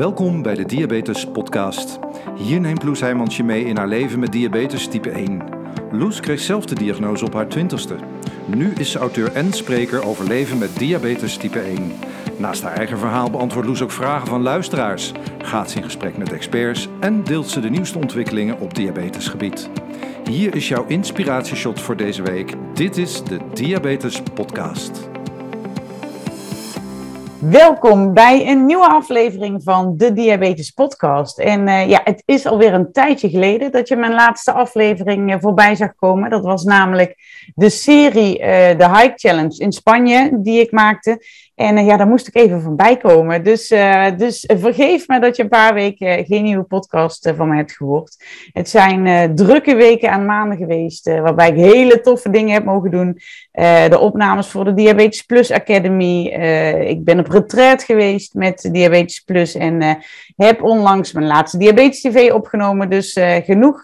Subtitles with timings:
[0.00, 1.98] Welkom bij de Diabetes Podcast.
[2.36, 5.42] Hier neemt Loes Heijmans je mee in haar leven met diabetes type 1.
[5.92, 7.96] Loes kreeg zelf de diagnose op haar twintigste.
[8.46, 11.92] Nu is ze auteur en spreker over leven met diabetes type 1.
[12.36, 16.32] Naast haar eigen verhaal beantwoordt Loes ook vragen van luisteraars, gaat ze in gesprek met
[16.32, 19.70] experts en deelt ze de nieuwste ontwikkelingen op diabetesgebied.
[20.30, 22.54] Hier is jouw inspiratieshot voor deze week.
[22.74, 25.08] Dit is de Diabetes Podcast.
[27.40, 31.38] Welkom bij een nieuwe aflevering van de Diabetes Podcast.
[31.38, 35.40] En uh, ja, het is alweer een tijdje geleden dat je mijn laatste aflevering uh,
[35.40, 36.30] voorbij zag komen.
[36.30, 37.16] Dat was namelijk
[37.54, 41.24] de serie uh, The Hike Challenge in Spanje die ik maakte.
[41.60, 43.44] En uh, ja, daar moest ik even van bijkomen.
[43.44, 47.56] Dus, uh, dus vergeef me dat je een paar weken geen nieuwe podcast van me
[47.56, 48.24] hebt gehoord.
[48.52, 53.18] Het zijn drukke weken aan maanden geweest, waarbij ik hele toffe dingen heb mogen doen.
[53.88, 56.26] de opnames voor de Diabetes Plus Academy.
[56.86, 59.98] ik ben op retreat geweest met Diabetes Plus en
[60.36, 62.90] heb onlangs mijn laatste Diabetes TV opgenomen.
[62.90, 63.82] Dus genoeg,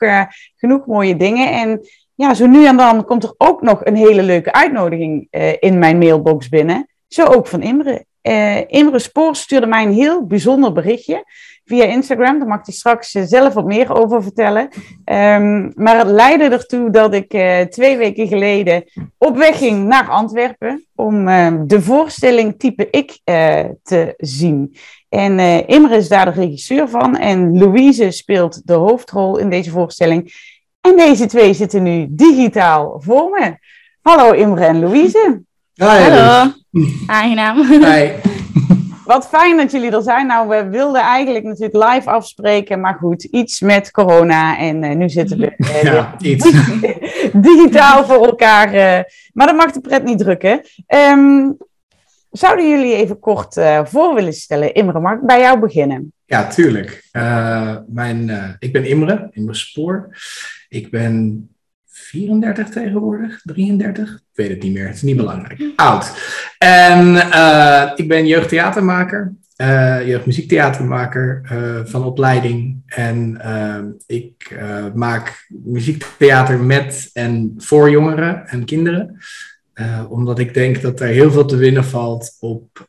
[0.56, 1.52] genoeg mooie dingen.
[1.52, 1.80] En
[2.14, 5.26] ja, zo nu en dan komt er ook nog een hele leuke uitnodiging
[5.60, 6.86] in mijn mailbox binnen.
[7.16, 8.04] Zo ook van Imre.
[8.22, 11.24] Uh, Imre Spoor stuurde mij een heel bijzonder berichtje
[11.64, 12.38] via Instagram.
[12.38, 14.62] Daar mag hij straks uh, zelf wat meer over vertellen.
[15.04, 18.84] Um, maar het leidde ertoe dat ik uh, twee weken geleden
[19.18, 21.24] op weg ging naar Antwerpen om
[21.66, 23.20] de voorstelling Type Ik
[23.82, 24.76] te zien.
[25.08, 30.32] En Imre is daar de regisseur van en Louise speelt de hoofdrol in deze voorstelling.
[30.80, 33.56] En deze twee zitten nu digitaal voor me.
[34.00, 35.44] Hallo Imre en Louise.
[35.78, 36.52] Hi, Hallo,
[37.06, 37.66] aangenaam.
[37.66, 38.10] Hi.
[39.04, 40.26] Wat fijn dat jullie er zijn.
[40.26, 45.08] Nou, we wilden eigenlijk natuurlijk live afspreken, maar goed, iets met corona en uh, nu
[45.08, 46.50] zitten we uh, ja, iets.
[47.50, 48.74] digitaal voor elkaar.
[48.74, 50.60] Uh, maar dat mag de pret niet drukken.
[50.88, 51.56] Um,
[52.30, 54.74] zouden jullie even kort voor willen stellen?
[54.74, 56.12] Imre, mag ik bij jou beginnen?
[56.24, 57.08] Ja, tuurlijk.
[57.86, 60.16] mijn, ik ben Imre, Imre Spoor.
[60.68, 61.48] Ik ben
[62.06, 65.62] 34 tegenwoordig, 33, ik weet het niet meer, het is niet belangrijk.
[65.76, 66.12] Oud.
[66.58, 72.82] En uh, ik ben jeugdtheatermaker, uh, jeugdmuziektheatermaker uh, van opleiding.
[72.86, 73.40] En
[74.06, 74.58] ik
[74.94, 79.18] maak muziektheater met en voor jongeren en kinderen.
[80.08, 82.86] omdat ik denk dat er heel veel te winnen valt op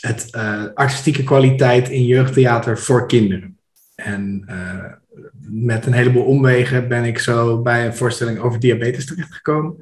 [0.00, 0.30] het
[0.74, 3.58] artistieke kwaliteit in jeugdtheater voor kinderen.
[3.94, 4.44] En
[5.48, 9.76] met een heleboel omwegen ben ik zo bij een voorstelling over diabetes terechtgekomen.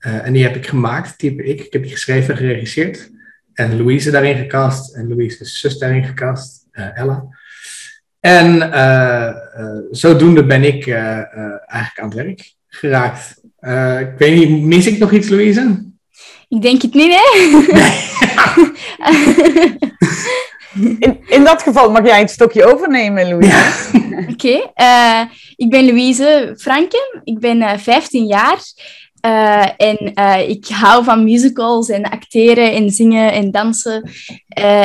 [0.00, 1.60] Uh, en die heb ik gemaakt, type ik.
[1.60, 3.10] Ik heb die geschreven en geregisseerd.
[3.52, 4.94] En Louise daarin gecast.
[4.94, 7.24] En Louise's zus daarin gecast, uh, Ella.
[8.20, 9.30] En uh,
[9.90, 13.40] zodoende ben ik eigenlijk aan het werk geraakt.
[14.00, 15.86] ik weet niet, mis ik nog iets, Louise?
[16.48, 17.24] Ik denk het niet, hè?
[20.74, 23.50] In, in dat geval mag jij het stokje overnemen, Louise.
[23.92, 23.98] Ja.
[24.32, 25.24] Oké, okay.
[25.24, 28.58] uh, ik ben Louise Franken, ik ben uh, 15 jaar
[29.26, 30.12] uh, en
[30.48, 34.10] ik hou van musicals en acteren en zingen en dansen.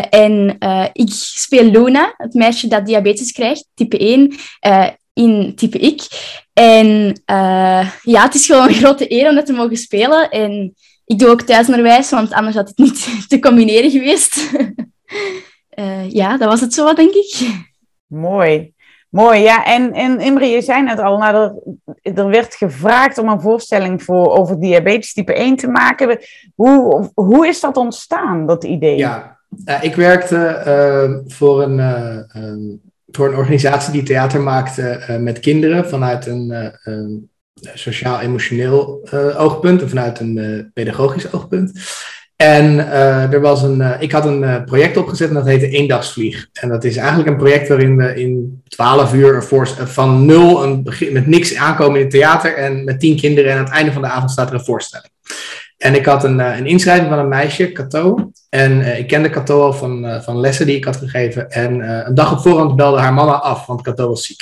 [0.10, 0.58] en
[0.94, 4.34] ik speel Luna, het meisje dat diabetes krijgt, type 1,
[5.14, 6.02] in type ik.
[6.54, 7.22] En
[8.02, 10.30] ja, het is gewoon een grote eer om dat te mogen spelen.
[10.30, 10.74] En
[11.06, 14.38] ik doe ook thuisonderwijs, want anders had het niet te combineren geweest.
[16.10, 17.50] ja, dat was het zo, denk ik.
[18.08, 18.74] Mooi.
[19.14, 19.66] Mooi, ja.
[19.66, 21.36] En, en Imre, je zei net al, nou,
[22.02, 26.20] er, er werd gevraagd om een voorstelling voor, over diabetes type 1 te maken.
[26.56, 28.98] Hoe, hoe is dat ontstaan, dat idee?
[28.98, 32.82] Ja, uh, ik werkte uh, voor, een, uh, um,
[33.12, 37.30] voor een organisatie die theater maakte met kinderen vanuit een, een
[37.74, 39.08] sociaal-emotioneel
[39.38, 41.72] oogpunt en vanuit een pedagogisch oogpunt.
[42.44, 45.70] En uh, er was een, uh, ik had een uh, project opgezet en dat heette
[45.70, 46.48] Eendagsvlieg.
[46.54, 49.44] En dat is eigenlijk een project waarin we in 12 uur
[49.86, 53.52] van nul een begin, met niks aankomen in het theater en met tien kinderen.
[53.52, 55.12] En aan het einde van de avond staat er een voorstelling.
[55.78, 58.32] En ik had een, een inschrijving van een meisje, Cato.
[58.50, 61.50] En ik kende Cato al van, van lessen die ik had gegeven.
[61.50, 64.42] En een dag op voorhand belde haar mama af, want Cato was ziek.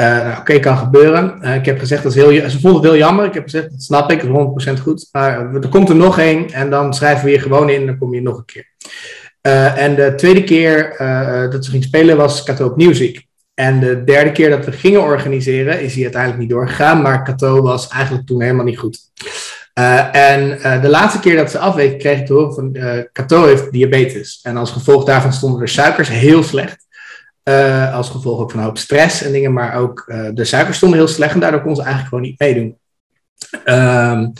[0.00, 1.38] Uh, nou, Oké, okay, kan gebeuren.
[1.42, 3.24] Uh, ik heb gezegd, dat ze vond het heel jammer.
[3.24, 5.08] Ik heb gezegd, dat snap ik, dat is 100% goed.
[5.12, 7.98] Maar er komt er nog één en dan schrijven we hier gewoon in en dan
[7.98, 8.68] kom je nog een keer.
[9.42, 10.94] Uh, en de tweede keer
[11.50, 13.26] dat ze ging spelen was Kato opnieuw ziek.
[13.54, 17.02] En de derde keer dat we gingen organiseren is hij uiteindelijk niet doorgegaan.
[17.02, 18.98] Maar Kato was eigenlijk toen helemaal niet goed.
[20.12, 22.76] en de laatste keer dat ze afweek kreeg ik te horen van
[23.12, 24.40] Kato heeft diabetes.
[24.42, 26.88] En als gevolg daarvan stonden de suikers heel slecht.
[27.44, 30.76] Uh, als gevolg ook van een hoop stress en dingen, maar ook uh, de suikers
[30.76, 32.78] stonden heel slecht en daardoor kon ze eigenlijk gewoon niet meedoen.
[33.64, 34.32] Um,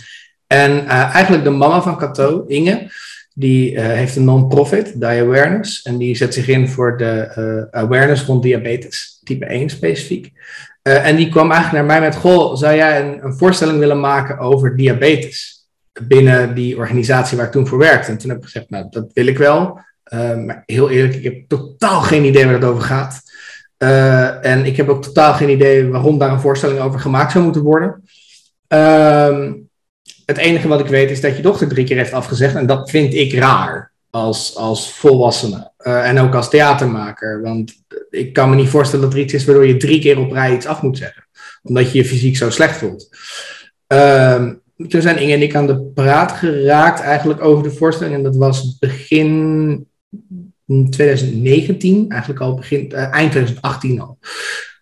[0.46, 2.90] en uh, eigenlijk de mama van Cato, Inge,
[3.34, 5.82] Die heeft een non-profit, Die Awareness.
[5.82, 10.32] En die zet zich in voor de awareness rond diabetes, type 1 specifiek.
[10.82, 14.38] en die kwam eigenlijk naar mij met: Goh, zou jij een, een voorstelling willen maken
[14.38, 15.60] over diabetes?
[16.06, 18.10] binnen die organisatie waar ik toen voor werkte.
[18.10, 19.80] En toen heb ik gezegd, nou, dat wil ik wel.
[20.14, 23.22] Uh, maar heel eerlijk, ik heb totaal geen idee waar het over gaat.
[23.78, 27.44] Uh, en ik heb ook totaal geen idee waarom daar een voorstelling over gemaakt zou
[27.44, 28.02] moeten worden.
[28.68, 29.52] Uh,
[30.24, 32.54] het enige wat ik weet is dat je dochter drie keer heeft afgezegd.
[32.54, 35.70] En dat vind ik raar als, als volwassene.
[35.78, 37.42] Uh, en ook als theatermaker.
[37.42, 37.72] Want
[38.10, 40.54] ik kan me niet voorstellen dat er iets is waardoor je drie keer op rij
[40.54, 41.26] iets af moet zeggen.
[41.62, 43.08] Omdat je je fysiek zo slecht voelt.
[43.92, 44.46] Uh,
[44.88, 48.16] toen zijn Inge en ik aan de praat geraakt eigenlijk over de voorstelling.
[48.16, 49.88] En dat was begin
[50.90, 54.18] 2019, eigenlijk al begin, uh, eind 2018 al.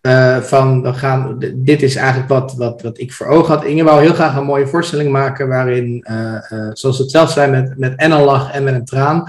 [0.03, 3.65] Uh, van we gaan, dit is eigenlijk wat, wat, wat ik voor ogen had.
[3.65, 6.41] Inge wou heel graag een mooie voorstelling maken waarin, uh,
[6.73, 9.25] zoals het zelf zijn, met, met en een lach en met een traan.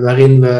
[0.00, 0.52] waarin we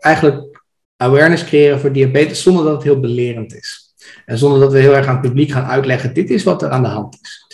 [0.00, 0.62] eigenlijk
[0.96, 3.94] awareness creëren voor diabetes zonder dat het heel belerend is.
[4.24, 6.70] En zonder dat we heel erg aan het publiek gaan uitleggen, dit is wat er
[6.70, 7.48] aan de hand is.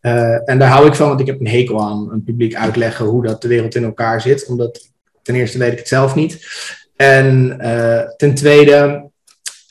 [0.00, 3.06] Uh, en daar hou ik van, want ik heb een hekel aan een publiek uitleggen
[3.06, 4.46] hoe dat de wereld in elkaar zit.
[4.46, 4.91] Omdat
[5.22, 6.46] ten eerste weet ik het zelf niet.
[6.96, 9.10] En uh, ten tweede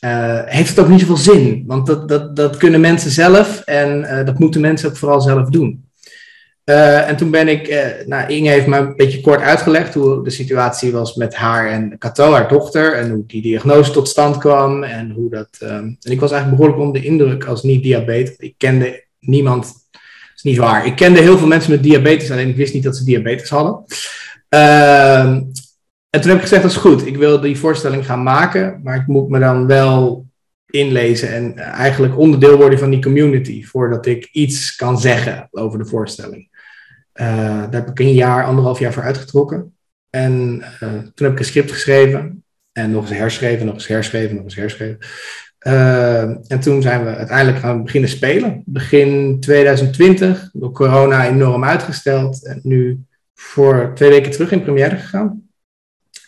[0.06, 1.64] uh, heeft het ook niet zoveel zin.
[1.68, 5.90] Want dat, dat, dat kunnen mensen zelf en dat moeten mensen ook vooral zelf doen.
[6.64, 10.92] en toen ben ik, nou Inge heeft me een beetje kort uitgelegd hoe de situatie
[10.92, 12.94] was met haar en Cato, haar dochter.
[12.94, 14.84] En hoe die diagnose tot stand kwam.
[14.84, 15.58] En hoe dat.
[15.60, 18.36] en ik was eigenlijk behoorlijk onder de indruk als niet-diabetes.
[18.38, 19.74] Ik kende niemand
[20.44, 20.86] is niet waar.
[20.86, 23.84] Ik kende heel veel mensen met diabetes, alleen ik wist niet dat ze diabetes hadden.
[24.52, 25.42] Ehm,
[26.10, 27.06] en toen heb ik gezegd, dat is goed.
[27.06, 30.26] Ik wil die voorstelling gaan maken, maar ik moet me dan wel
[30.66, 35.86] inlezen en eigenlijk onderdeel worden van die community, voordat ik iets kan zeggen over de
[35.86, 36.50] voorstelling.
[37.14, 39.76] Uh, daar heb ik een jaar, anderhalf jaar voor uitgetrokken.
[40.10, 44.36] En uh, toen heb ik een script geschreven en nog eens herschreven, nog eens herschreven,
[44.36, 44.98] nog eens herschreven.
[45.68, 48.64] Uh, en toen zijn we uiteindelijk gaan beginnen spelen.
[48.66, 52.46] Begin 2020, door corona enorm uitgesteld.
[52.46, 53.06] En nu
[53.42, 55.42] voor twee weken terug in première gegaan.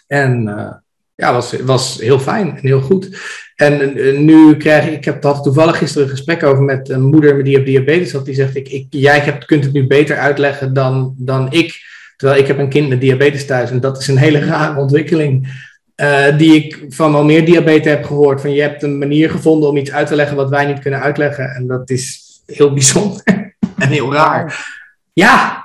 [0.07, 0.71] En uh,
[1.15, 3.17] ja, was, was heel fijn en heel goed.
[3.55, 7.01] En uh, nu krijg ik, ik heb had toevallig gisteren een gesprek over met een
[7.01, 8.25] moeder die op diabetes had.
[8.25, 11.81] Die zegt, ik, ik, jij hebt, kunt het nu beter uitleggen dan, dan ik.
[12.17, 13.71] Terwijl ik heb een kind met diabetes thuis.
[13.71, 15.61] En dat is een hele rare ontwikkeling.
[15.95, 18.41] Uh, die ik van al meer diabetes heb gehoord.
[18.41, 21.01] Van je hebt een manier gevonden om iets uit te leggen wat wij niet kunnen
[21.01, 21.49] uitleggen.
[21.49, 23.21] En dat is heel bijzonder
[23.83, 24.71] en heel raar.
[25.13, 25.62] Ja,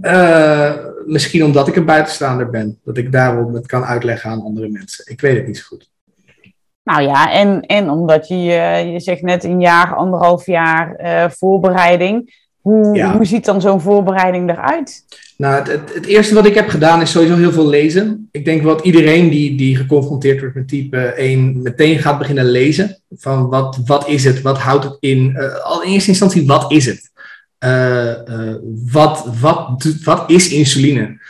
[0.00, 0.72] uh,
[1.06, 2.78] misschien omdat ik een buitenstaander ben.
[2.84, 5.04] Dat ik daarom het kan uitleggen aan andere mensen.
[5.10, 5.90] Ik weet het niet zo goed.
[6.84, 8.36] Nou ja, en, en omdat je,
[8.92, 12.46] je zegt net een jaar, anderhalf jaar uh, voorbereiding.
[12.60, 15.04] Hoe, hoe ziet dan zo'n voorbereiding eruit?
[15.36, 18.28] Nou, het, het, eerste wat ik heb gedaan is sowieso heel veel lezen.
[18.30, 23.00] Ik denk wat iedereen die, die geconfronteerd wordt met type 1 meteen gaat beginnen lezen.
[23.16, 24.42] Van wat, wat is het?
[24.42, 25.38] Wat houdt het in?
[25.62, 27.10] Al in eerste instantie, wat is het?
[27.64, 28.54] Uh, uh,
[28.92, 31.20] wat, wat, wat is insuline?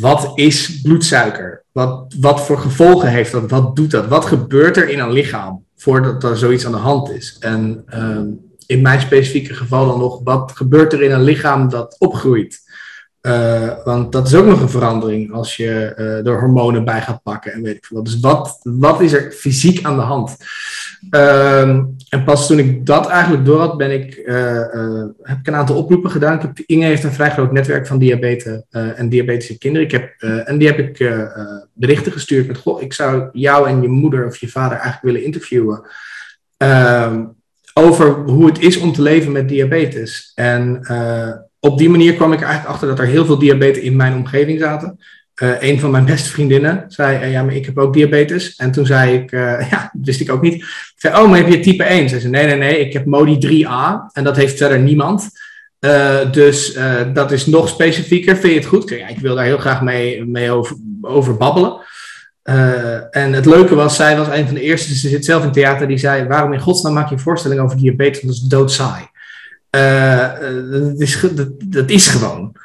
[0.00, 1.64] wat is bloedsuiker?
[1.72, 3.50] Wat, wat voor gevolgen heeft dat?
[3.50, 4.06] Wat doet dat?
[4.06, 7.36] Wat gebeurt er in een lichaam voordat er zoiets aan de hand is?
[7.40, 8.26] En ehm,
[8.66, 12.60] in mijn specifieke geval dan nog, wat gebeurt er in een lichaam dat opgroeit?
[13.22, 17.22] Uh, want dat is ook nog een verandering als je uh, er hormonen bij gaat
[17.22, 18.06] pakken en weet ik veel wat.
[18.06, 20.36] Dus wat, wat is er fysiek aan de hand?
[21.10, 21.60] Uh,
[22.08, 25.76] en pas toen ik dat eigenlijk door had, ben ik, uh, heb ik een aantal
[25.76, 26.52] oproepen gedaan.
[26.66, 29.86] Inge heeft een vrij groot netwerk van diabetes en diabetische kinderen.
[29.86, 31.12] Ik heb, en die heb ik
[31.72, 35.24] berichten gestuurd met, goh, ik zou jou en je moeder of je vader eigenlijk willen
[35.24, 35.86] interviewen.
[36.56, 37.24] Ehm,
[37.74, 40.32] over hoe het is om te leven met diabetes.
[40.34, 40.80] En
[41.60, 44.60] op die manier kwam ik eigenlijk achter dat er heel veel diabetes in mijn omgeving
[44.60, 44.98] zaten.
[45.42, 48.56] Uh, een van mijn beste vriendinnen zei, uh, ja, maar ik heb ook diabetes.
[48.56, 50.54] En toen zei ik, uh, ja, wist ik ook niet.
[50.54, 52.08] Ik zei, oh, maar heb je type 1?
[52.08, 54.12] Ze zei, nee, nee, nee, ik heb MODI 3A.
[54.12, 55.28] En dat heeft verder niemand.
[56.32, 56.78] dus
[57.12, 58.36] dat is nog specifieker.
[58.36, 58.88] Vind je het goed?
[58.88, 60.50] Ja, ik wil daar heel graag mee, mee
[61.00, 61.76] over, babbelen.
[63.10, 65.88] en het leuke was, zij was een van de eerste, ze zit zelf in theater,
[65.88, 68.20] die zei, waarom in godsnaam maak je een voorstelling over diabetes?
[68.20, 69.07] Dat is doodsaai.
[69.78, 72.56] Uh, dat, is, dat, dat, is gewoon.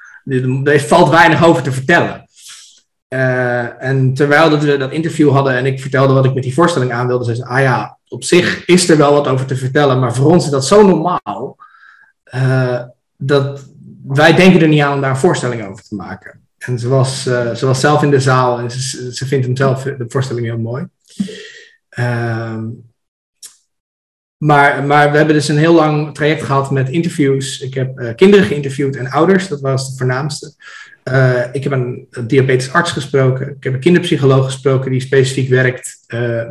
[0.63, 2.27] Er valt weinig over te vertellen.
[3.09, 6.91] Uh, en terwijl we dat interview hadden en ik vertelde wat ik met die voorstelling
[6.91, 9.99] aan wilde, zei ze: Ah ja, op zich is er wel wat over te vertellen,
[9.99, 11.57] maar voor ons is dat zo normaal
[13.17, 13.65] dat
[14.07, 16.39] wij denken er niet aan om daar een voorstelling over te maken.
[16.57, 19.83] En ze was, ze was zelf in de zaal en ze, ze vindt hem zelf
[19.83, 20.87] de voorstelling heel mooi.
[21.89, 22.65] Ehm,
[24.43, 27.59] maar, maar we hebben dus een heel lang traject gehad met interviews.
[27.59, 30.53] Ik heb kinderen geïnterviewd en ouders, dat was het voornaamste.
[31.51, 33.49] ik heb een diabetesarts gesproken.
[33.49, 35.99] Ik heb een kinderpsycholoog gesproken die specifiek werkt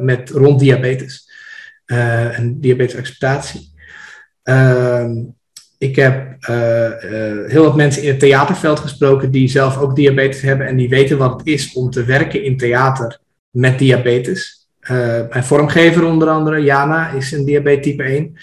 [0.00, 1.30] met rond diabetes
[1.86, 3.72] en diabetesacceptatie.
[4.42, 5.12] Ehm,
[5.78, 6.36] ik heb
[7.46, 11.18] heel wat mensen in het theaterveld gesproken die zelf ook diabetes hebben en die weten
[11.18, 13.18] wat het is om te werken in theater
[13.50, 14.61] met diabetes.
[14.90, 18.36] Uh, mijn vormgever onder andere, Jana, is een diabetes type 1.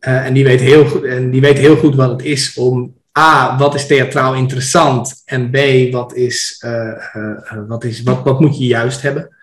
[0.00, 2.94] Uh, en, die weet heel goed, en die weet heel goed wat het is om
[3.18, 5.22] A, wat is theatraal interessant?
[5.24, 5.56] En B,
[5.92, 9.36] wat, is, uh, wat, is, wat, wat moet je juist hebben?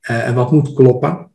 [0.00, 1.28] en wat moet kloppen?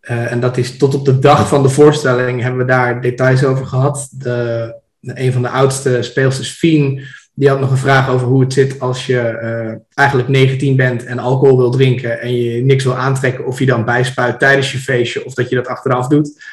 [0.00, 3.66] en dat is tot op de dag van de voorstelling hebben we daar details over
[3.66, 4.08] gehad.
[4.10, 7.02] De, een van de oudste speelsters, Fien,
[7.38, 11.04] die had nog een vraag over hoe het zit als je uh, eigenlijk 19 bent
[11.04, 14.78] en alcohol wil drinken en je niks wil aantrekken, of je dan bijspuit tijdens je
[14.78, 16.44] feestje of dat je dat achteraf doet.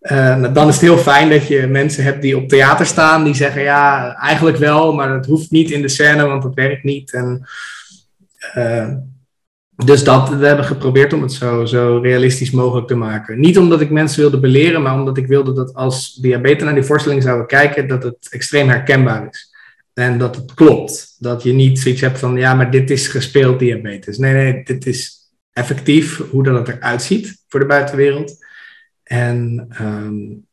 [0.00, 3.34] Uh, dan is het heel fijn dat je mensen hebt die op theater staan, die
[3.34, 7.12] zeggen ja, eigenlijk wel, maar dat hoeft niet in de scène, want dat werkt niet.
[7.12, 7.46] En,
[8.56, 8.88] uh,
[9.84, 13.40] dus dat, we hebben geprobeerd om het zo, zo realistisch mogelijk te maken.
[13.40, 16.82] Niet omdat ik mensen wilde beleren, maar omdat ik wilde dat als diabetes naar die
[16.82, 19.49] voorstelling zouden kijken, dat het extreem herkenbaar is.
[20.00, 21.16] En dat het klopt.
[21.18, 24.18] Dat je niet zoiets hebt van, ja, maar dit is gespeeld diabetes.
[24.18, 28.44] Nee, nee, dit is effectief hoe dat het eruit ziet voor de buitenwereld.
[29.02, 30.46] En um,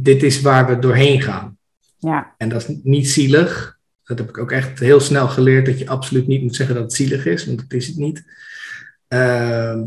[0.00, 1.58] dit is waar we doorheen gaan.
[1.98, 2.34] Ja.
[2.38, 3.78] En dat is niet zielig.
[4.04, 6.84] Dat heb ik ook echt heel snel geleerd, dat je absoluut niet moet zeggen dat
[6.84, 8.24] het zielig is, want dat is het niet.
[9.08, 9.80] Uh,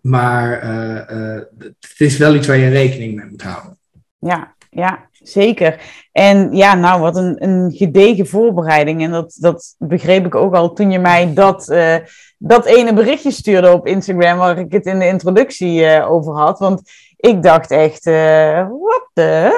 [0.00, 1.42] maar uh, uh,
[1.80, 3.78] het is wel iets waar je rekening mee moet houden.
[4.18, 5.80] Ja, ja, zeker.
[6.12, 9.02] En ja, nou, wat een, een gedegen voorbereiding.
[9.02, 11.96] En dat, dat begreep ik ook al toen je mij dat, uh,
[12.38, 16.58] dat ene berichtje stuurde op Instagram, waar ik het in de introductie uh, over had.
[16.58, 16.82] Want
[17.16, 19.50] ik dacht echt, uh, wat de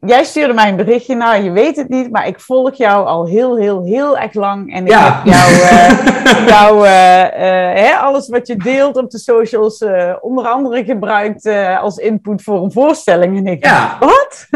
[0.00, 3.26] jij stuurde mij een berichtje, nou je weet het niet, maar ik volg jou al
[3.26, 4.74] heel, heel, heel erg lang.
[4.74, 5.22] En ik ja.
[5.24, 9.84] heb jou, uh, jou uh, uh, hè, alles wat je deelt op de socials,
[10.20, 11.46] onder andere gebruikt
[11.80, 13.36] als input voor een voorstelling.
[13.36, 13.96] En ik ja.
[14.00, 14.46] wat?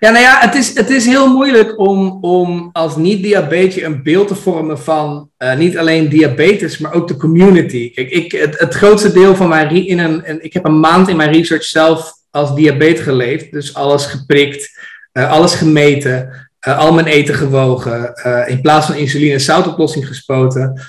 [0.00, 4.28] ja, nou ja, het is, het is heel moeilijk om, om als niet-diabetes een beeld
[4.28, 7.92] te vormen van niet alleen diabetes, maar ook de community.
[7.92, 11.16] Kijk, ik, het, het grootste deel van mijn, in een, ik heb een maand in
[11.16, 13.52] mijn research zelf als diabetes geleefd.
[13.52, 14.78] Dus alles geprikt,
[15.12, 18.12] uh, alles gemeten, uh, al mijn eten gewogen.
[18.26, 20.80] Uh, in plaats van insuline zoutoplossing gespoten.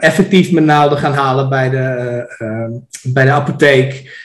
[0.00, 4.16] effectief mijn naalden gaan halen bij de, bij de apotheek.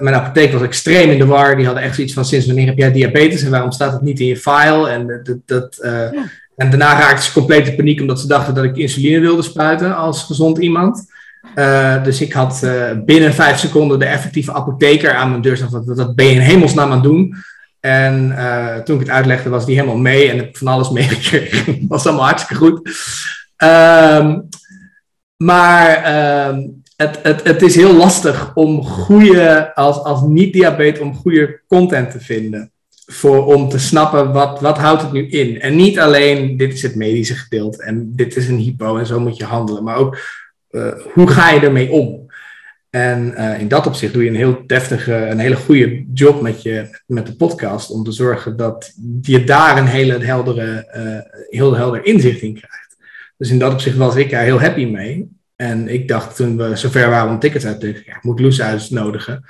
[0.00, 1.56] mijn apotheek was extreem in de war.
[1.56, 4.20] Die hadden echt zoiets van: sinds wanneer heb jij diabetes en waarom staat het niet
[4.20, 4.88] in je file?
[4.88, 6.12] En, dat, dat, ja.
[6.56, 9.96] en daarna raakte ze compleet in paniek omdat ze dachten dat ik insuline wilde spuiten
[9.96, 11.06] als gezond iemand.
[11.54, 15.70] Uh, dus ik had uh, binnen vijf seconden de effectieve apotheker aan mijn deur staan.
[15.70, 17.34] Wat, wat ben je in hemelsnaam aan het doen?
[17.80, 21.84] En uh, toen ik het uitlegde, was die helemaal mee en heb van alles meegekregen.
[21.88, 22.90] was allemaal hartstikke goed.
[23.56, 24.48] Um,
[25.36, 26.16] maar
[26.48, 32.10] um, het, het, het is heel lastig om goede, als, als niet-diabetes, om goede content
[32.10, 32.70] te vinden.
[33.06, 35.60] Voor, om te snappen wat, wat houdt het nu in.
[35.60, 39.20] En niet alleen dit is het medische gedeelte en dit is een hypo en zo
[39.20, 39.84] moet je handelen.
[39.84, 40.18] Maar ook
[41.14, 42.28] hoe ga je ermee om?
[42.90, 46.62] En uh, in dat opzicht doe je een heel deftige, een hele goede job met,
[46.62, 51.76] je, met de podcast om te zorgen dat je daar een hele heldere, uh, heel
[51.76, 52.96] helder inzicht in krijgt.
[53.36, 55.28] Dus in dat opzicht was ik daar heel happy mee.
[55.56, 58.60] En ik dacht toen we zover waren om tickets uit te ja, ik moet Loes
[58.60, 59.44] uitnodigen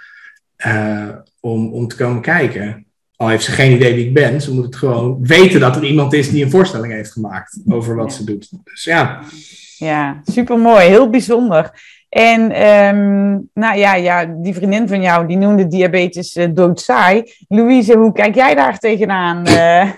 [1.41, 2.87] om, om te komen kijken.
[3.17, 5.85] Al heeft ze geen idee wie ik ben, ze moet het gewoon weten dat er
[5.85, 8.51] iemand is die een voorstelling heeft gemaakt over wat ze doet.
[8.65, 9.23] Dus ja.
[9.79, 10.87] Ja, supermooi.
[10.87, 11.73] Heel bijzonder.
[12.09, 17.35] En um, nou ja, ja, die vriendin van jou, die noemde diabetes uh, doodsaai.
[17.49, 19.49] Louise, hoe kijk jij daar tegenaan?
[19.49, 19.83] Uh?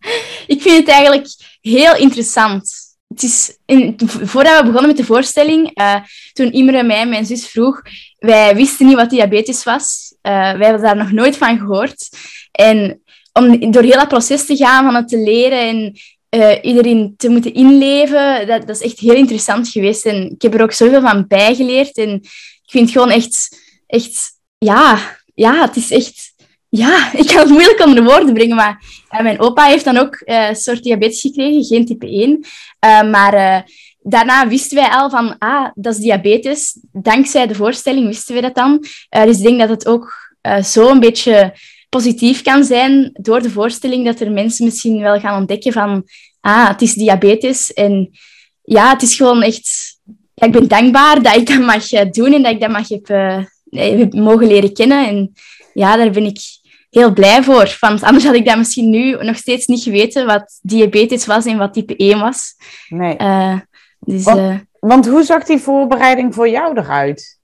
[0.54, 1.26] ik vind het eigenlijk
[1.60, 2.74] heel interessant.
[3.08, 5.94] Het is in, voordat we begonnen met de voorstelling, uh,
[6.32, 7.82] toen Imre mij, mijn zus, vroeg,
[8.18, 10.14] wij wisten niet wat diabetes was.
[10.22, 12.08] wij hadden daar nog nooit van gehoord.
[12.52, 13.00] En
[13.32, 15.96] om door heel dat proces te gaan, van het te leren en
[16.30, 20.06] uh, iedereen te moeten inleven, dat, dat is echt heel interessant geweest.
[20.06, 21.96] En ik heb er ook zoveel van bijgeleerd.
[21.96, 22.14] En
[22.62, 26.34] ik vind het gewoon echt, echt ja, ja, het is echt,
[26.68, 28.56] ja, ik kan het moeilijk onder woorden brengen.
[28.56, 28.82] Maar
[29.22, 33.10] mijn opa heeft dan ook uh, een soort diabetes gekregen, geen type 1.
[33.10, 33.64] maar
[33.98, 36.78] daarna wisten wij al van, ah, dat is diabetes.
[36.92, 38.84] Dankzij de voorstelling wisten we dat dan.
[39.08, 41.54] dus ik denk dat het ook zo een beetje
[41.88, 46.04] positief kan zijn door de voorstelling dat er mensen misschien wel gaan ontdekken van
[46.40, 47.72] ah, het is diabetes.
[47.72, 48.10] En
[48.62, 49.94] ja, het is gewoon echt...
[50.34, 53.08] Ja, ik ben dankbaar dat ik dat mag doen en dat ik dat mag heb,
[53.70, 55.08] uh, mogen leren kennen.
[55.08, 55.32] En
[55.72, 56.38] ja, daar ben ik
[56.90, 57.76] heel blij voor.
[57.80, 61.58] Want anders had ik dat misschien nu nog steeds niet geweten wat diabetes was en
[61.58, 62.54] wat type 1 was.
[62.88, 63.16] Nee.
[63.18, 63.58] Uh,
[63.98, 67.35] dus, want, uh, want, hoe zag die voorbereiding voor jou eruit?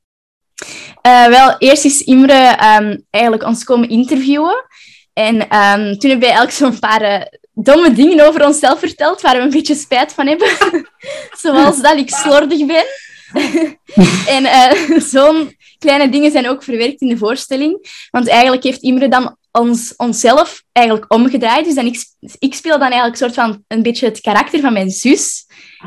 [1.06, 4.64] Uh, wel, eerst is Imre um, eigenlijk ons komen interviewen.
[5.12, 9.42] En um, toen hebben wij eigenlijk zo'n paar domme dingen over onszelf verteld, waar we
[9.42, 10.48] een beetje spijt van hebben.
[11.42, 12.84] Zoals dat ik slordig ben.
[14.36, 18.06] en uh, zo'n kleine dingen zijn ook verwerkt in de voorstelling.
[18.10, 21.64] Want eigenlijk heeft Imre dan ons, onszelf eigenlijk omgedraaid.
[21.64, 22.04] Dus dan ik,
[22.38, 25.41] ik speel dan eigenlijk soort van een beetje het karakter van mijn zus.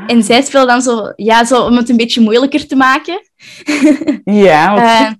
[0.06, 3.20] En zij speelt dan zo, ja, zo om het een beetje moeilijker te maken.
[4.46, 5.12] ja, uh,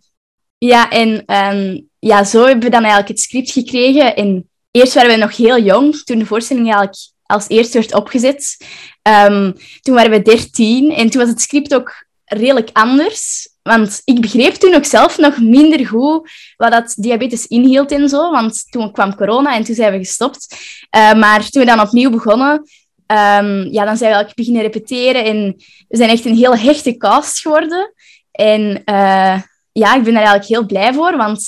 [0.58, 4.16] Ja, en um, ja, zo hebben we dan eigenlijk het script gekregen.
[4.16, 8.56] En eerst waren we nog heel jong, toen de voorstelling eigenlijk als eerste werd opgezet.
[9.02, 13.48] Um, toen waren we dertien en toen was het script ook redelijk anders.
[13.62, 18.30] Want ik begreep toen ook zelf nog minder goed wat dat diabetes inhield en zo.
[18.30, 20.56] Want toen kwam corona en toen zijn we gestopt.
[20.96, 22.62] Uh, maar toen we dan opnieuw begonnen,
[23.06, 25.24] um, ja, dan zijn we eigenlijk beginnen repeteren.
[25.24, 25.54] En
[25.88, 27.92] we zijn echt een heel hechte cast geworden.
[28.30, 29.40] En uh,
[29.72, 31.16] ja, ik ben daar eigenlijk heel blij voor.
[31.16, 31.44] Want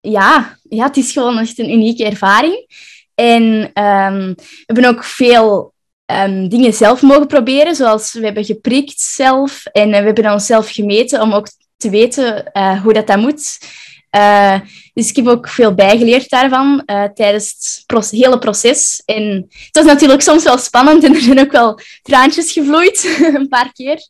[0.00, 2.66] ja, ja, het is gewoon echt een unieke ervaring.
[3.14, 3.42] En
[3.84, 5.74] um, we hebben ook veel
[6.06, 10.70] um, dingen zelf mogen proberen, zoals we hebben geprikt zelf en uh, we hebben onszelf
[10.70, 13.58] gemeten om ook te weten uh, hoe dat, dat moet.
[14.16, 14.60] Uh,
[14.94, 16.82] dus ik heb ook veel bijgeleerd daarvan
[17.14, 19.02] tijdens het hele proces.
[19.04, 23.48] En het was natuurlijk soms wel spannend en er zijn ook wel traantjes gevloeid, een
[23.48, 24.06] paar keer.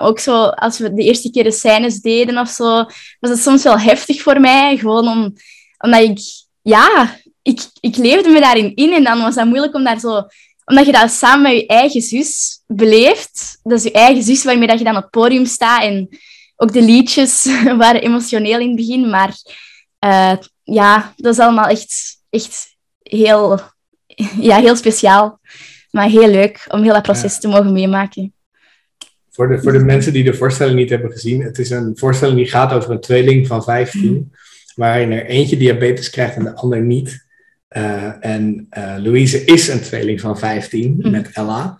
[0.00, 2.84] ook zo, als we de eerste keer de scènes deden of zo,
[3.20, 4.76] was het soms wel heftig voor mij.
[4.76, 5.34] Gewoon om,
[5.78, 6.18] omdat ik,
[6.62, 10.26] ja, ik, ik leefde me daarin in en dan was het moeilijk om daar zo
[10.66, 13.58] omdat je dat samen met je eigen zus beleeft.
[13.62, 15.82] Dat is je eigen zus waarmee dat je dan op het podium staat.
[15.82, 16.08] En
[16.56, 17.48] ook de liedjes
[17.78, 19.10] waren emotioneel in het begin.
[19.10, 19.34] Maar
[20.04, 23.60] uh, ja, dat is allemaal echt, echt heel,
[24.40, 25.40] ja, heel speciaal.
[25.90, 27.38] Maar heel leuk om heel dat proces ja.
[27.38, 28.34] te mogen meemaken.
[29.30, 31.42] Voor de, voor de mensen die de voorstelling niet hebben gezien.
[31.42, 34.12] Het is een voorstelling die gaat over een tweeling van 15.
[34.12, 34.30] Mm.
[34.74, 37.26] Waarin er eentje diabetes krijgt en de ander niet.
[37.76, 41.10] Uh, en uh, Louise is een tweeling van 15 mm.
[41.10, 41.78] met Ella.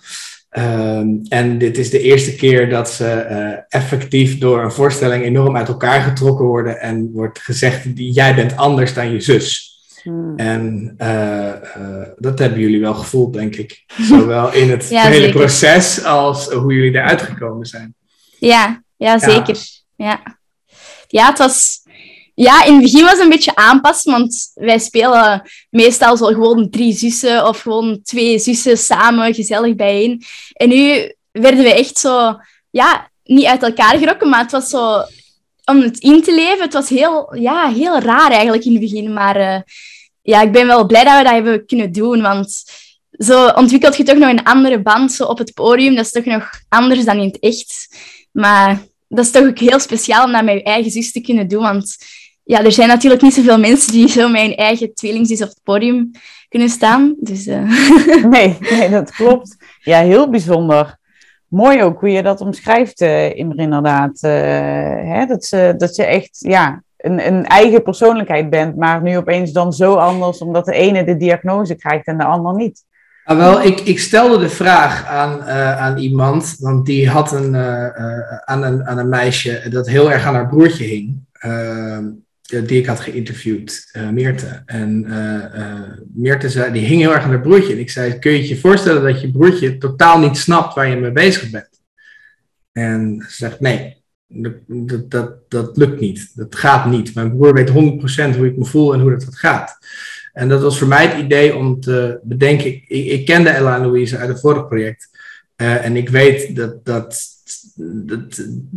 [0.51, 5.57] Um, en dit is de eerste keer dat ze uh, effectief door een voorstelling enorm
[5.57, 9.75] uit elkaar getrokken worden en wordt gezegd: jij bent anders dan je zus.
[10.05, 10.37] Mm.
[10.37, 10.95] En
[12.17, 13.85] dat hebben jullie wel gevoeld, denk ik.
[14.11, 15.41] Zowel in het ja, hele zeker.
[15.41, 17.95] proces als hoe jullie eruit gekomen zijn.
[18.39, 19.57] Ja, ja zeker.
[19.97, 20.07] Ja.
[20.07, 20.37] ja.
[21.09, 21.83] Ja, het was
[22.38, 26.70] ja, in het begin was het een beetje aanpassen, want wij spelen meestal zo gewoon
[26.70, 30.22] drie zussen of gewoon twee zussen samen gezellig bijeen.
[30.53, 32.37] En nu werden we echt zo,
[32.70, 35.03] ja, niet uit elkaar gerokken, maar het was zo
[35.64, 36.61] om het in te leven.
[36.61, 39.61] Het was heel, ja, heel raar eigenlijk in het begin, maar uh,
[40.22, 42.64] ja, ik ben wel blij dat we dat hebben kunnen doen, want
[43.11, 45.94] zo ontwikkelt je toch nog een andere band zo op het podium.
[45.94, 47.96] Dat is toch nog anders dan in het echt.
[48.33, 51.49] Maar dat is toch ook heel speciaal om dat met je eigen zus te kunnen
[51.49, 51.96] doen, want
[52.47, 55.61] ja, er zijn natuurlijk niet zoveel mensen die zo met hun eigen tweelingzus op het
[55.63, 56.11] podium
[56.49, 57.15] kunnen staan.
[57.21, 58.25] Dus, uh...
[58.35, 59.57] nee, nee, dat klopt.
[59.81, 60.97] Ja, heel bijzonder.
[61.49, 64.23] Mooi ook hoe je dat omschrijft, uh, Imre, inderdaad.
[64.23, 64.31] Uh,
[65.13, 69.53] hè, dat, ze, dat je echt ja, een, een eigen persoonlijkheid bent, maar nu opeens
[69.53, 72.85] dan zo anders, omdat de ene de diagnose krijgt en de ander niet.
[73.25, 77.55] Ah, wel, ik, ik stelde de vraag aan, uh, aan iemand, want die had een,
[77.55, 81.25] uh, aan, een, aan een meisje dat heel erg aan haar broertje hing.
[82.47, 84.63] Ehm, die ik had geïnterviewd, uh, Meerte.
[84.67, 85.83] En uh,
[86.15, 87.73] Meerte zei, die hing heel erg aan haar broertje.
[87.73, 90.97] En ik zei, kun je je voorstellen dat je broertje totaal niet snapt waar je
[90.97, 91.69] mee bezig bent?
[92.73, 94.03] En ze zegt, nee,
[95.09, 96.31] dat, dat, lukt niet.
[96.35, 97.15] Dat gaat niet.
[97.15, 99.79] Mijn broer weet 100% hoe ik me voel en hoe dat, dat gaat.
[100.33, 103.83] En dat was voor mij het idee om te bedenken, ik, ik kende Ella en
[103.83, 105.09] Louise uit het vorige project.
[105.57, 107.36] en ik weet dat, dat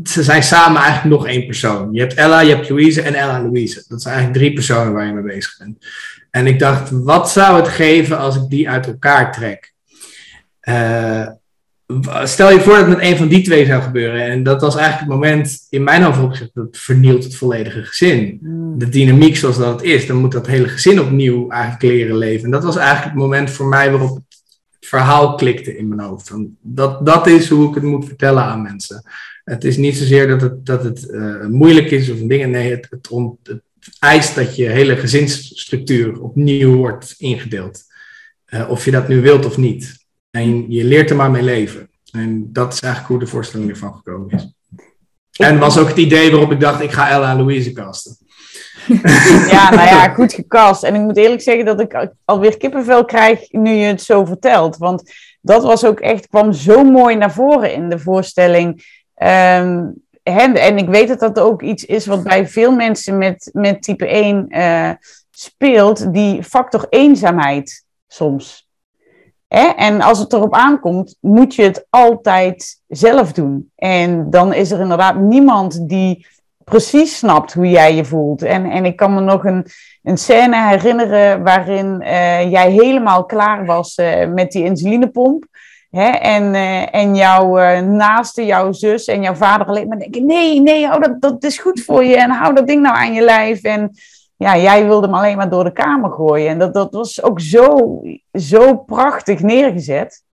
[0.04, 1.94] ze zijn samen eigenlijk nog één persoon.
[1.94, 3.86] Je hebt Ella, je hebt Louise en Ella en Louise.
[3.88, 5.86] Dat zijn eigenlijk drie personen waar je mee bezig bent.
[6.32, 9.74] En ik dacht, wat zou het geven als ik die uit elkaar trek?
[10.64, 11.28] Uh,
[12.24, 14.22] stel je voor dat het met een van die twee zou gebeuren.
[14.22, 18.38] En dat was eigenlijk het moment in mijn hoofd dat vernielt het volledige gezin.
[18.42, 18.80] Hmm.
[18.80, 22.46] De dynamiek zoals dat het is, dan moet dat hele gezin opnieuw eigenlijk leren leven.
[22.46, 24.20] En dat was eigenlijk het moment voor mij waarop
[24.90, 26.34] verhaal klikte in mijn hoofd.
[26.62, 29.04] Dat, dat is hoe ik het moet vertellen aan mensen.
[29.44, 32.50] Het is niet zozeer dat het, dat het uh, moeilijk is of dingen.
[32.50, 33.10] Nee, het, het,
[33.44, 33.62] het,
[34.00, 37.84] eist dat je hele gezinsstructuur opnieuw wordt ingedeeld.
[38.50, 40.06] Uh, of je dat nu wilt of niet.
[40.32, 41.90] En je leert er maar mee leven.
[42.12, 44.54] En dat is eigenlijk hoe de voorstelling ervan gekomen is.
[45.38, 48.18] En was ook het idee waarop ik dacht, ik ga Ella en Louise casten.
[49.52, 50.84] Ja, nou ja, goed gecast.
[50.84, 54.78] En ik moet eerlijk zeggen dat ik alweer kippenvel krijg nu je het zo vertelt.
[54.78, 58.84] Want dat was ook echt, kwam zo mooi naar voren in de voorstelling.
[59.16, 59.86] Ehm,
[60.24, 64.08] en ik weet dat dat ook iets is wat bij veel mensen met, met type
[64.08, 64.96] 1 uh, eh,
[65.32, 68.68] speelt, die factor eenzaamheid soms.
[69.48, 69.68] Hè?
[69.68, 73.72] En als het erop aankomt, moet je het altijd zelf doen.
[73.76, 76.28] En dan is er inderdaad niemand die
[76.70, 78.42] precies snapt hoe jij je voelt.
[78.42, 79.66] En, en ik kan me nog een,
[80.04, 85.46] een scène herinneren waarin uh, jij helemaal klaar was uh, met die insulinepomp.
[85.90, 86.10] Hè?
[86.10, 90.88] En, uh, en jouw naaste, jouw zus en jouw vader alleen maar denken: nee, nee,
[90.88, 93.64] hou dat, dat is goed voor je en hou dat ding nou aan je lijf.
[93.64, 93.92] En
[94.38, 96.50] ja, jij wilde hem alleen maar door de kamer gooien.
[96.50, 98.00] En dat, dat was ook zo,
[98.32, 100.24] zo prachtig neergezet.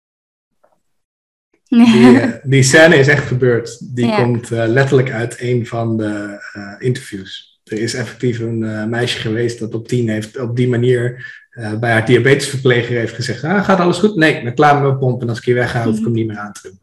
[1.84, 3.94] Die, uh, die scène is echt gebeurd.
[3.94, 7.60] Die komt uh, letterlijk uit een van de uh, interviews.
[7.64, 11.34] Er is effectief een meisje geweest dat op tien heeft op die manier
[11.80, 14.16] bij haar diabetesverpleger heeft gezegd: ah, gaat alles goed?
[14.16, 16.26] Nee, ben klaar met mijn pomp en als ik hier wegga, hoef ik hem niet
[16.26, 16.78] meer aan te doen.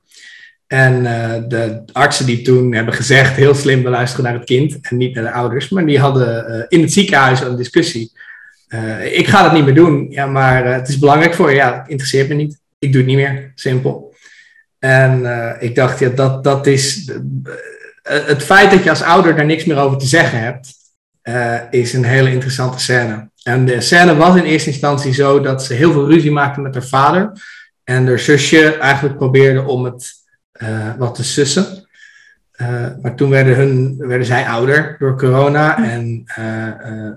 [0.67, 1.03] En
[1.49, 5.15] de artsen die toen hebben gezegd, heel slim, we luisteren naar het kind en niet
[5.15, 8.11] naar de ouders, maar die hadden in het ziekenhuis een discussie.
[9.11, 11.55] ik ga dat niet meer doen, ja, maar het is belangrijk voor je.
[11.55, 12.59] Ja, het interesseert me niet.
[12.79, 13.51] Ik doe het niet meer.
[13.55, 14.12] Simpel.
[14.83, 17.07] En uh, ik dacht, ja, dat, dat is.
[17.07, 17.15] Uh,
[18.03, 20.73] het feit dat je als ouder daar niks meer over te zeggen hebt,
[21.23, 23.29] uh, is een hele interessante scène.
[23.43, 26.73] En de scène was in eerste instantie zo dat ze heel veel ruzie maakte met
[26.73, 27.31] haar vader.
[27.83, 30.11] En haar zusje eigenlijk probeerde om het
[30.97, 31.87] wat te sussen.
[33.01, 36.23] maar toen werden, hun, werden zij ouder door corona en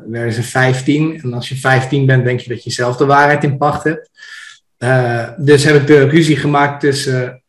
[0.06, 1.20] werden ze 15.
[1.22, 4.10] En als je 15 bent, denk je dat je zelf de waarheid in pacht hebt.
[5.36, 7.42] Dus heb ik de ruzie gemaakt tussen,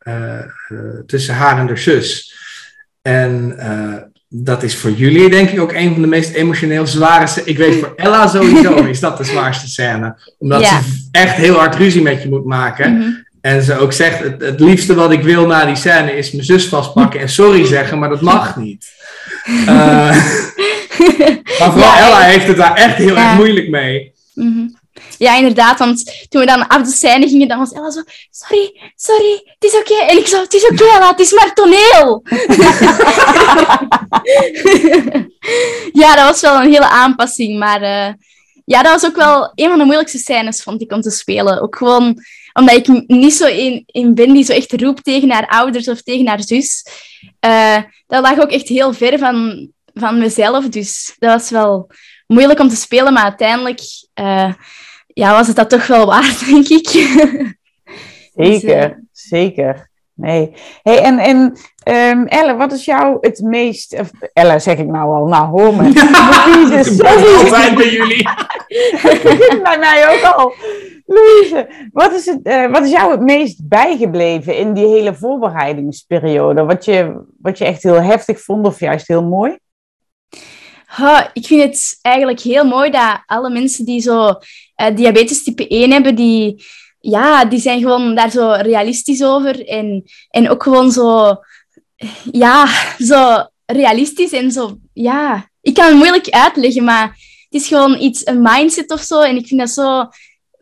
[1.05, 2.35] tussen haar en haar zus.
[3.01, 3.55] En
[4.29, 7.75] dat is voor jullie denk ik ook een van de meest emotioneel zware Ik weet
[7.75, 10.15] voor Ella sowieso is dat de zwaarste scène.
[10.39, 12.93] Omdat ze echt heel hard ruzie met je moet maken.
[12.93, 13.25] Mm -hmm.
[13.41, 16.45] En ze ook zegt, het, het, liefste wat ik wil na die scène is mijn
[16.45, 18.85] zus vastpakken en sorry zeggen, maar dat mag niet.
[21.59, 23.29] maar vooral ja, Ella heeft het daar echt heel ja.
[23.29, 24.13] erg moeilijk mee.
[24.33, 24.76] Mm -hmm.
[25.17, 28.91] Ja, inderdaad, want toen we dan af de scène gingen, dan was Ella zo, sorry,
[28.95, 29.93] sorry, het is oké.
[29.93, 32.23] En ik zo, het is oké okay, Ella, het is maar toneel.
[36.01, 38.13] ja, dat was wel een hele aanpassing, maar uh,
[38.65, 41.61] ja, dat was ook wel een van de moeilijkste scènes, vond ik, om te spelen.
[41.61, 42.19] Ook gewoon
[42.53, 46.01] omdat ik niet zo in, in ben die zo echt roept tegen haar ouders of
[46.01, 46.85] tegen haar zus.
[47.45, 47.77] Uh,
[48.07, 51.89] dat lag ook echt heel ver van, van mezelf, dus dat was wel
[52.27, 53.79] moeilijk om te spelen, maar uiteindelijk...
[54.19, 54.53] Uh,
[55.17, 56.87] ja, was het dat toch wel waard, denk ik.
[58.35, 59.89] zeker, dus, zeker.
[60.13, 60.53] Nee.
[60.83, 61.37] Hey, en en
[61.83, 63.99] um, Elle, wat is jou het meest...
[63.99, 65.83] Of, Elle zeg ik nou al, nou hoor me.
[66.45, 67.35] Louise, sorry.
[67.35, 68.23] altijd bij jullie.
[69.63, 70.53] bij mij ook al.
[71.05, 76.65] Louise, wat is, het, uh, wat is jou het meest bijgebleven in die hele voorbereidingsperiode?
[76.65, 79.57] Wat je, wat je echt heel heftig vond of juist heel mooi?
[80.97, 85.67] Ha, ik vind het eigenlijk heel mooi dat alle mensen die zo uh, diabetes type
[85.67, 86.65] 1 hebben, die,
[86.99, 89.67] ja, die zijn gewoon daar zo realistisch over.
[89.67, 91.37] En, en ook gewoon zo,
[92.31, 92.67] ja,
[93.09, 95.49] zo realistisch en zo, ja.
[95.61, 97.07] Ik kan het moeilijk uitleggen, maar
[97.49, 99.21] het is gewoon iets, een mindset of zo.
[99.21, 100.09] En ik vind dat zo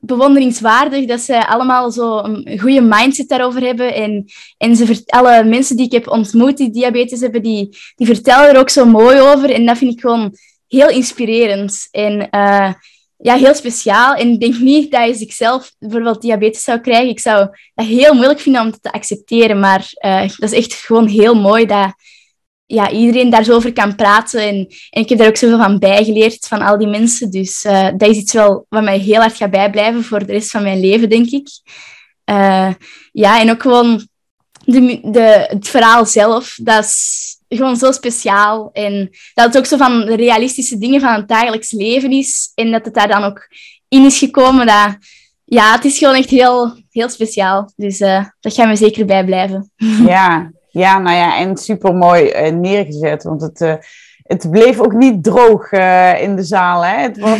[0.06, 3.94] bewonderingswaardig dat ze allemaal zo een goede mindset daarover hebben.
[3.94, 4.26] En,
[4.58, 8.60] en ze, alle mensen die ik heb ontmoet die diabetes hebben, die, die vertellen er
[8.60, 9.52] ook zo mooi over.
[9.52, 10.34] En dat vind ik gewoon
[10.68, 11.88] heel inspirerend.
[11.92, 12.74] En uh,
[13.18, 14.14] ja, heel speciaal.
[14.14, 17.86] En ik denk niet dat als ik zelf bijvoorbeeld diabetes zou krijgen, ik zou dat
[17.86, 19.60] heel moeilijk vinden om te accepteren.
[19.60, 21.94] Maar uh, dat is echt gewoon heel mooi dat
[22.66, 24.42] ja, iedereen daar zo over kan praten.
[24.42, 27.32] En, en ik heb daar ook zoveel van bijgeleerd, van al die mensen.
[27.32, 30.52] Dus uh, dat is iets wel wat mij heel hard gaat bijblijven voor de rest
[30.52, 31.48] van mijn leven, denk ik.
[32.30, 32.74] Uh,
[33.12, 34.08] ja, en ook gewoon
[34.66, 38.70] de, de, het verhaal zelf, dat is gewoon zo speciaal.
[38.74, 42.52] En dat het ook zo van de realistische dingen van het dagelijks leven is.
[42.56, 43.48] En dat het daar dan ook
[43.88, 44.66] in is gekomen.
[44.66, 44.98] Dat,
[45.44, 47.72] ja, het is gewoon echt heel, heel speciaal.
[47.76, 49.72] Dus uh, dat gaat me zeker bijblijven.
[50.06, 53.24] Ja, ja, nou ja, en super mooi uh, neergezet.
[53.24, 53.74] Want het, uh,
[54.24, 56.86] het bleef ook niet droog uh, in de zaal.
[56.86, 57.02] Hè?
[57.02, 57.40] Het was,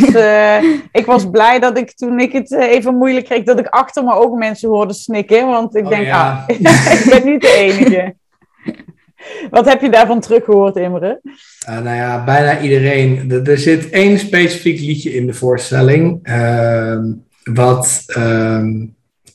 [1.02, 4.14] ik was blij dat ik toen ik het even moeilijk kreeg, dat ik achter me
[4.14, 5.48] ook mensen hoorde snikken.
[5.48, 6.46] Want ik oh, denk, ja.
[6.48, 6.56] ah,
[6.98, 8.16] ik ben niet de enige.
[9.50, 11.22] Wat heb je daarvan teruggehoord, Imre?
[11.66, 13.32] Nou ja, bijna iedereen.
[13.32, 16.28] Er, er, zit één specifiek liedje in de voorstelling.
[16.30, 16.98] Uh,
[17.44, 18.06] wat.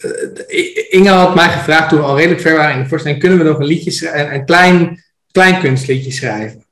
[0.04, 3.38] Uh, Inge had mij gevraagd toen we al redelijk ver waren in de voorstelling: kunnen
[3.38, 6.64] we nog een liedje, een, een klein klein kunstliedje schrijven.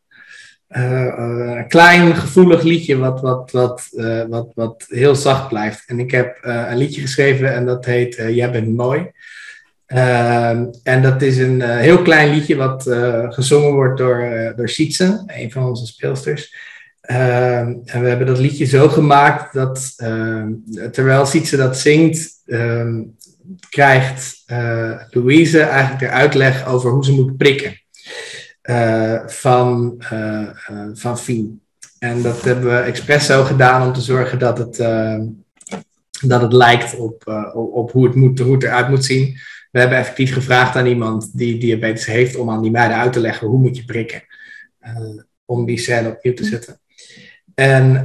[0.70, 1.14] Uh,
[1.56, 3.88] een klein gevoelig liedje wat, wat, wat,
[4.28, 5.84] wat, wat heel zacht blijft.
[5.86, 9.10] En ik heb een liedje geschreven en dat heet Jij bent mooi.
[9.86, 12.82] Ehm, en dat is een heel klein liedje wat
[13.28, 16.54] gezongen wordt door, door Sietse, een van onze speelsters.
[17.00, 20.52] Ehm, en we hebben dat liedje zo gemaakt dat ehm,
[20.92, 22.30] terwijl Sietse dat zingt,
[23.68, 24.42] krijgt
[25.10, 27.76] Louise eigenlijk de uitleg over hoe ze moet prikken.
[28.68, 30.48] Eh, van, uh,
[30.92, 31.62] van Fien.
[31.98, 34.76] En dat hebben we expres zo gedaan om te zorgen dat het,
[36.20, 39.36] dat het lijkt op, op hoe, het moet, hoe het eruit moet zien.
[39.70, 43.20] We hebben effectief gevraagd aan iemand die diabetes heeft om aan die meiden uit te
[43.20, 44.22] leggen hoe moet je prikken.
[45.44, 46.80] om die scène opnieuw te zetten.
[47.54, 48.02] En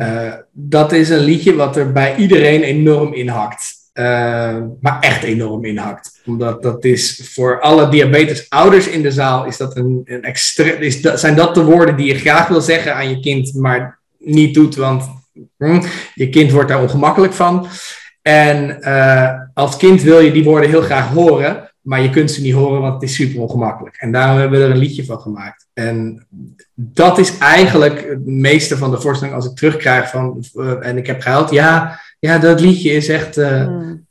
[0.52, 3.83] dat is een liedje wat er bij iedereen enorm in hakt.
[3.94, 6.22] Uh, maar echt enorm inhakt.
[6.26, 11.20] Omdat dat is voor alle diabetesouders in de zaal, is dat een, een is dat,
[11.20, 14.76] zijn dat de woorden die je graag wil zeggen aan je kind, maar niet doet,
[14.76, 15.04] want
[15.58, 15.82] hm,
[16.14, 17.68] je kind wordt daar ongemakkelijk van.
[18.22, 22.42] En uh, als kind wil je die woorden heel graag horen, maar je kunt ze
[22.42, 23.96] niet horen, want het is super ongemakkelijk.
[23.96, 25.68] En daarom hebben we er een liedje van gemaakt.
[25.74, 26.28] En
[26.74, 31.08] dat is eigenlijk het meeste van de voorstelling als ik terugkrijg van, uh, en ik
[31.08, 33.38] heb gehuild, ja, ja, dat liedje is echt.
[33.38, 33.62] Uh,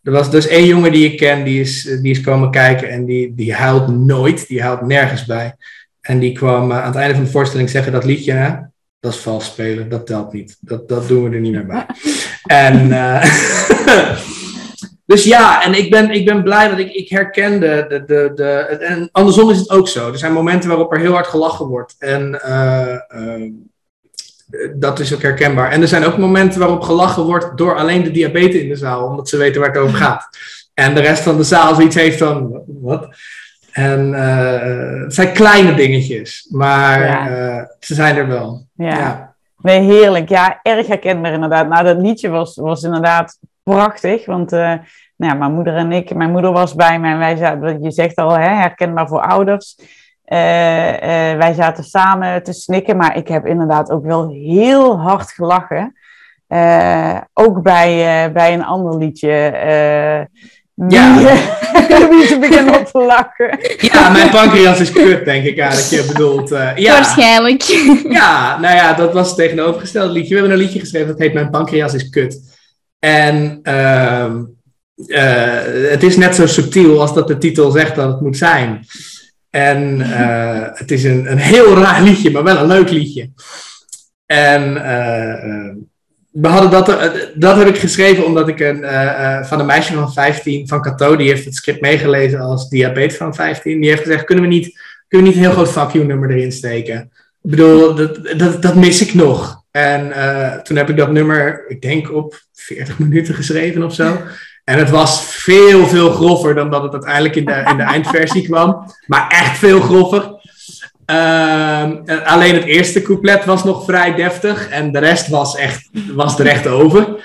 [0.03, 3.05] Er was dus één jongen die ik ken, die is, die is komen kijken en
[3.05, 5.55] die, die huilt nooit, die huilt nergens bij.
[6.01, 8.51] En die kwam uh, aan het einde van de voorstelling zeggen: dat liedje, hè,
[9.01, 10.57] dat is vals spelen, dat telt niet.
[10.61, 11.87] Dat, dat doen we er niet meer bij.
[12.66, 12.88] en.
[12.88, 13.25] Uh,
[15.12, 18.33] dus ja, en ik ben, ik ben blij dat ik, ik herken de, de, de,
[18.35, 18.51] de.
[18.81, 20.12] En andersom is het ook zo.
[20.12, 21.94] Er zijn momenten waarop er heel hard gelachen wordt.
[21.98, 22.40] En
[24.74, 25.70] dat is ook herkenbaar.
[25.70, 29.06] En er zijn ook momenten waarop gelachen wordt door alleen de diabetes in de zaal,
[29.06, 30.28] omdat ze weten waar het over gaat.
[30.74, 33.08] En de rest van de zaal zoiets heeft van, wat?
[33.72, 38.66] En uh, het zijn kleine dingetjes, maar uh, ze zijn er wel.
[38.74, 38.98] Ja.
[38.98, 39.34] ja.
[39.56, 40.28] Nee, heerlijk.
[40.28, 41.68] Ja, erg herkenbaar inderdaad.
[41.68, 44.60] Nou, dat liedje was, was inderdaad prachtig, want uh,
[45.16, 47.90] nou ja, mijn moeder en ik, mijn moeder was bij mij en wij zaten, je
[47.90, 49.76] zegt al, hè, herkenbaar voor ouders.
[50.32, 55.30] Uh, uh, wij zaten samen te snikken, maar ik heb inderdaad ook wel heel hard
[55.30, 55.96] gelachen.
[56.48, 59.28] Uh, ook bij, bij een ander liedje.
[60.74, 61.16] ja.
[62.10, 63.58] Wie ze beginnen op te lachen.
[63.78, 66.02] Ja, mijn pancreas is kut, denk ik eigenlijk.
[66.02, 66.92] Je bedoelt, ja.
[66.92, 67.62] Waarschijnlijk.
[68.18, 70.34] Ja, nou ja, dat was het tegenovergestelde liedje.
[70.34, 72.40] We hebben een liedje geschreven dat heet Mijn pancreas is kut.
[72.98, 74.42] En ehm,
[75.90, 78.86] het is net zo subtiel als dat de titel zegt dat het moet zijn.
[79.52, 83.30] En uh, het is een, een heel raar liedje, maar wel een leuk liedje.
[84.26, 85.74] En uh,
[86.30, 86.86] we hadden dat,
[87.34, 88.84] dat heb ik geschreven omdat ik een,
[89.46, 93.34] van een meisje van 15, van Cato, die heeft het script meegelezen als diabetes van
[93.34, 93.80] 15.
[93.80, 96.52] Die heeft gezegd, kunnen we niet, kunnen we niet een heel groot fuck nummer erin
[96.52, 97.00] steken?
[97.42, 99.64] Ik bedoel, dat, dat, dat mis ik nog.
[99.70, 100.12] En
[100.62, 104.18] toen heb ik dat nummer, ik denk op 40 minuten geschreven of zo.
[104.64, 108.42] En het was veel, veel grover dan dat het uiteindelijk in de, in de eindversie
[108.42, 108.92] kwam.
[109.07, 110.40] Maar echt veel grover.
[111.07, 111.90] Uh,
[112.25, 114.68] alleen het eerste couplet was nog vrij deftig.
[114.68, 117.25] En de rest was, echt, was er echt over.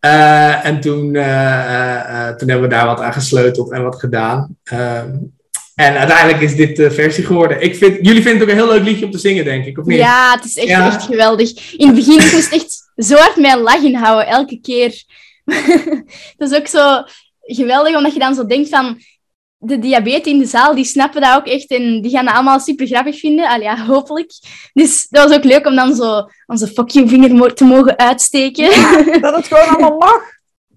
[0.00, 4.56] Uh, en toen, uh, toen hebben we daar wat aan gesleuteld en wat gedaan.
[4.64, 5.10] Ehm,
[5.74, 7.62] en uiteindelijk is dit de versie geworden.
[7.62, 9.78] Ik vind, jullie vinden het ook een heel leuk liedje om te zingen, denk ik,
[9.78, 9.98] of niet?
[9.98, 11.74] Ja, het is echt, echt geweldig.
[11.76, 15.04] In het begin moest ik echt zo hard mijn lach inhouden, elke keer.
[16.36, 17.02] dat is ook zo
[17.40, 18.98] geweldig, omdat je dan zo denkt van...
[19.62, 22.60] De diabetes in de zaal, die snappen dat ook echt en die gaan dat allemaal
[22.60, 23.48] super grappig vinden.
[23.48, 24.32] Al ja, hopelijk.
[24.72, 28.70] Dus dat was ook leuk om dan zo onze fuck you vinger te mogen uitsteken.
[29.20, 30.22] dat het gewoon allemaal mag.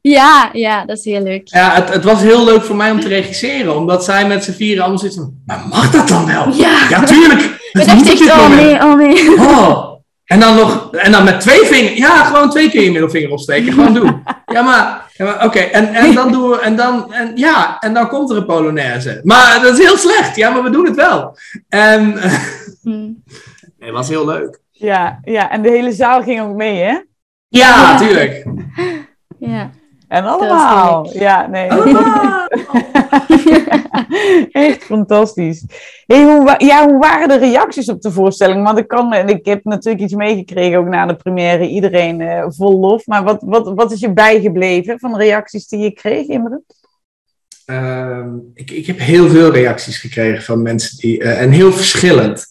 [0.01, 1.47] Ja, ja, dat is heel leuk.
[1.47, 4.51] Ja, het, het was heel leuk voor mij om te regisseren, omdat zij met z'n
[4.51, 6.53] vieren allemaal zitten van, maar mag dat dan wel?
[6.53, 7.69] Ja, ja tuurlijk.
[7.71, 9.31] We dachten echt, oh nee, oh nee.
[9.31, 9.92] Oh,
[10.25, 13.73] en dan nog, en dan met twee vingers, ja, gewoon twee keer je middelvinger opsteken,
[13.73, 14.23] gewoon doen.
[14.45, 17.93] Ja, maar, ja, maar oké, en, en dan doen we, en dan, en ja, en
[17.93, 19.19] dan komt er een Polonaise.
[19.23, 21.37] Maar dat is heel slecht, ja, maar we doen het wel.
[21.69, 22.13] En
[22.83, 23.23] hmm.
[23.79, 24.59] het was heel leuk.
[24.71, 26.99] Ja, ja, en de hele zaal ging ook mee, hè?
[27.47, 28.45] Ja, natuurlijk.
[29.39, 29.69] Ja.
[30.07, 31.09] En allemaal.
[31.13, 31.67] Ja, nee.
[34.51, 35.65] Echt fantastisch.
[36.05, 38.63] Hey, hoe, ja, hoe waren de reacties op de voorstelling?
[38.63, 41.67] Want ik, kan, ik heb natuurlijk iets meegekregen ook na de première.
[41.67, 43.05] Iedereen uh, vol lof.
[43.05, 46.61] Maar wat, wat, wat is je bijgebleven van de reacties die je kreeg, Imre?
[47.65, 52.47] Uh, ik, ik heb heel veel reacties gekregen van mensen die, uh, en heel verschillend.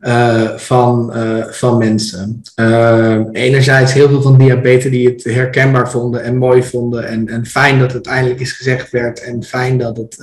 [0.00, 1.12] Uh, van,
[1.50, 2.42] van mensen.
[2.60, 7.06] Uh, enerzijds heel veel van diabetes die het herkenbaar vonden en mooi vonden.
[7.06, 9.20] En, en fijn dat het eindelijk eens gezegd werd.
[9.20, 10.18] En fijn dat het,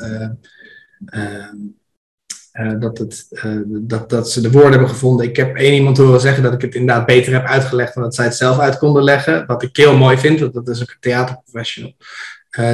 [2.79, 3.27] dat, het,
[3.65, 5.25] dat, dat ze de woorden hebben gevonden.
[5.25, 8.15] Ik heb één iemand horen zeggen dat ik het inderdaad beter heb uitgelegd dan dat
[8.15, 9.45] zij het zelf uit konden leggen.
[9.45, 11.93] Wat ik heel mooi vind, want dat is ook een theaterprofessional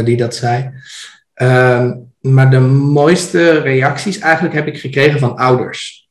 [0.04, 0.70] die dat zei.
[1.34, 6.08] Ehm, maar de mooiste reacties eigenlijk heb ik gekregen van ouders.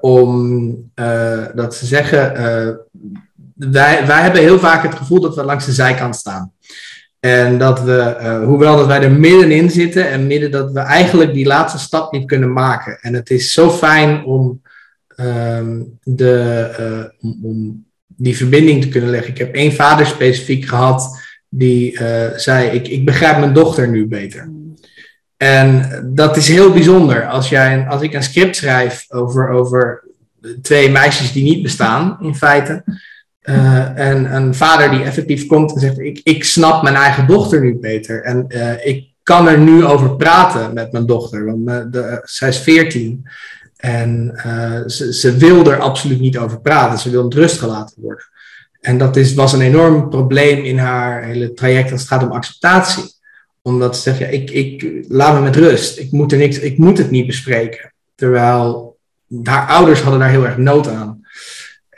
[0.00, 0.92] om
[1.54, 2.32] dat ze zeggen,
[3.58, 6.52] wij, wij hebben heel vaak het gevoel dat we langs de zijkant staan.
[7.20, 11.32] En dat we, uh, hoewel dat wij er middenin zitten en midden dat we eigenlijk
[11.32, 12.98] die laatste stap niet kunnen maken.
[13.00, 14.62] En het is zo fijn om,
[15.16, 15.60] uh,
[16.02, 19.30] de, uh, om die verbinding te kunnen leggen.
[19.30, 24.06] Ik heb één vader specifiek gehad die eh, zei: ik, ik begrijp mijn dochter nu
[24.06, 24.50] beter.
[25.36, 27.26] En dat is heel bijzonder.
[27.26, 30.04] Als, jij, als ik een script schrijf over, over
[30.62, 32.84] twee meisjes die niet bestaan, in feite
[33.48, 37.60] uh, en een vader die effectief komt en zegt: ik, ik snap mijn eigen dochter
[37.60, 38.22] nu beter.
[38.22, 42.48] En uh, ik kan er nu over praten met mijn dochter, want uh, de, zij
[42.48, 43.28] is 14.
[43.76, 44.40] En
[44.86, 46.98] ze, ze, wil er absoluut niet over praten.
[46.98, 48.24] Ze wil met rust gelaten worden.
[48.80, 52.32] En dat is, was een enorm probleem in haar hele traject als het gaat om
[52.32, 53.04] acceptatie.
[53.62, 55.98] Omdat ze zegt: ja, ik, ik, laat me met rust.
[55.98, 57.92] Ik moet, er niks, ik moet het niet bespreken.
[58.14, 58.96] Terwijl
[59.42, 61.17] haar ouders hadden daar heel erg nood aan.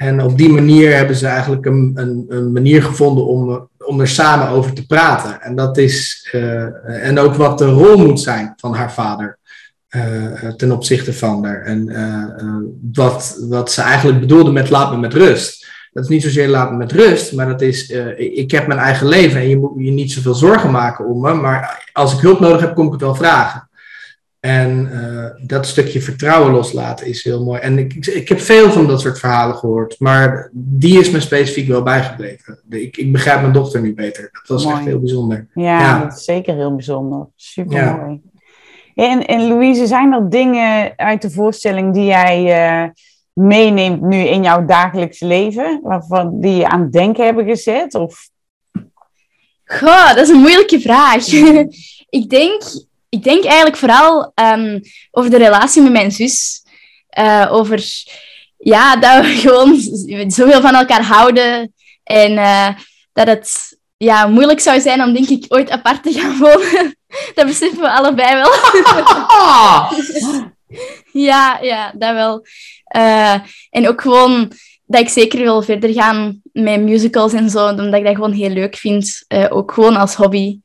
[0.01, 4.09] En op die manier hebben ze eigenlijk een, een, een manier gevonden om, om er
[4.09, 5.41] samen over te praten.
[5.41, 9.39] En dat is, uh, en ook wat de rol moet zijn van haar vader
[9.91, 11.63] uh, ten opzichte van haar.
[11.63, 11.93] En
[12.93, 15.69] wat, wat ze eigenlijk bedoelde met laat me met rust.
[15.93, 19.09] Dat is niet zozeer laat me met rust, maar dat is, ik heb mijn eigen
[19.09, 21.35] leven en je moet je niet zoveel zorgen maken om me.
[21.35, 23.70] Maar als ik hulp nodig heb, kom ik het wel vragen.
[24.41, 27.61] En uh, dat stukje vertrouwen loslaten is heel mooi.
[27.61, 31.69] En ik, ik, heb veel van dat soort verhalen gehoord, maar die is me specifiek
[31.69, 32.59] wel bijgebleven.
[32.69, 34.29] Ik, ik begrijp mijn dochter nu beter.
[34.33, 35.47] Dat was echt heel bijzonder.
[35.55, 37.27] Ja, ja, dat is zeker heel bijzonder.
[37.37, 38.21] Super mooi.
[38.95, 39.09] Ja.
[39.09, 42.91] En, en Louise, zijn er dingen uit de voorstelling die jij uh,
[43.33, 47.95] meeneemt nu in jouw dagelijks leven, waarvan die je aan het denken hebben gezet?
[47.95, 48.29] Of?
[49.65, 51.27] Goh, dat is een moeilijke vraag.
[52.21, 52.63] ik denk
[53.11, 56.63] ik denk eigenlijk vooral um, over de relatie met mijn zus.
[57.19, 57.85] Uh, over
[58.57, 59.81] ja, dat we gewoon
[60.31, 61.73] zoveel van elkaar houden.
[62.05, 62.69] En uh,
[63.13, 66.97] dat het ja, moeilijk zou zijn om, denk ik, ooit apart te gaan wonen.
[67.35, 68.53] dat beseffen we allebei wel.
[71.29, 72.47] ja, ja, dat wel.
[72.97, 73.35] Uh,
[73.71, 74.53] en ook gewoon
[74.87, 78.51] dat ik zeker wil verder gaan met musicals en zo, omdat ik dat gewoon heel
[78.51, 79.25] leuk vind.
[79.49, 80.61] ook gewoon als hobby.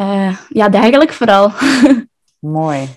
[0.00, 1.52] Uh, ja, eigenlijk vooral.
[2.38, 2.88] Mooi.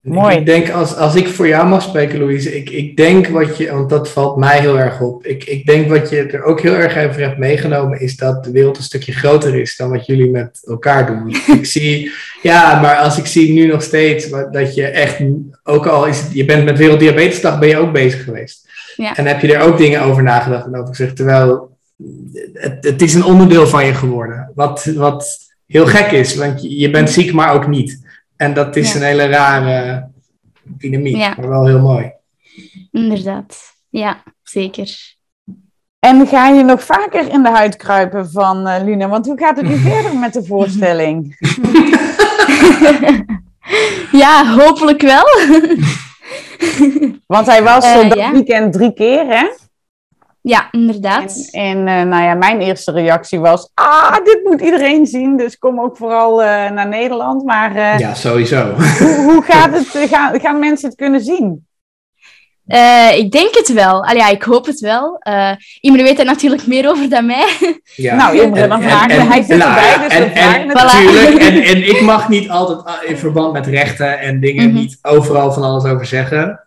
[0.00, 0.36] Mooi.
[0.36, 3.72] Ik denk, als, als ik voor jou mag spreken, Louise, ik, ik denk wat je,
[3.72, 5.26] want dat valt mij heel erg op.
[5.26, 8.50] Ik, ik denk wat je er ook heel erg over hebt meegenomen, is dat de
[8.50, 11.28] wereld een stukje groter is dan wat jullie met elkaar doen.
[11.58, 15.22] ik zie, ja, maar als ik zie nu nog steeds dat je echt,
[15.64, 18.68] ook al is het, je bent met Werelddiabetesdag, ben je ook bezig geweest.
[18.96, 19.16] Ja.
[19.16, 21.76] En heb je er ook dingen over nagedacht en over gezegd, terwijl
[22.52, 24.52] het, het is een onderdeel van je geworden.
[24.54, 28.06] Wat, wat, heel gek is, want je, bent ziek, maar ook niet.
[28.36, 30.06] En dat is een hele rare
[30.62, 32.12] dynamiek, maar wel heel mooi.
[32.92, 33.56] Inderdaad,
[33.88, 35.16] ja, zeker.
[35.98, 39.08] En ga je nog vaker in de huid kruipen van uh, Luna?
[39.08, 41.36] Want hoe gaat het nu verder met de voorstelling?
[44.22, 45.24] ja, hopelijk wel.
[47.26, 49.48] Want hij was uh, dat weekend drie keer, hè?
[50.40, 51.48] Ja, inderdaad.
[51.50, 55.36] En, en uh, nou ja, mijn eerste reactie was: Ah, dit moet iedereen zien.
[55.36, 57.44] Dus kom ook vooral uh, naar Nederland.
[57.44, 58.74] Maar uh, ja, sowieso.
[58.98, 60.08] Hoe, hoe gaat het?
[60.10, 61.66] Gaan, gaan mensen het kunnen zien?
[63.16, 64.04] ik denk het wel.
[64.04, 65.20] Allee, ja, ik hoop het wel.
[65.28, 67.48] Uh, Imre weet er natuurlijk meer over dan mij.
[67.94, 68.16] Ja.
[68.16, 69.28] Nou, Imre, dan vragen.
[69.28, 71.42] Hij zit erbij, dus en, we vragen en, Natuurlijk.
[71.48, 74.78] En, en ik mag niet altijd in verband met rechten en dingen mm -hmm.
[74.78, 76.60] niet overal van alles over zeggen.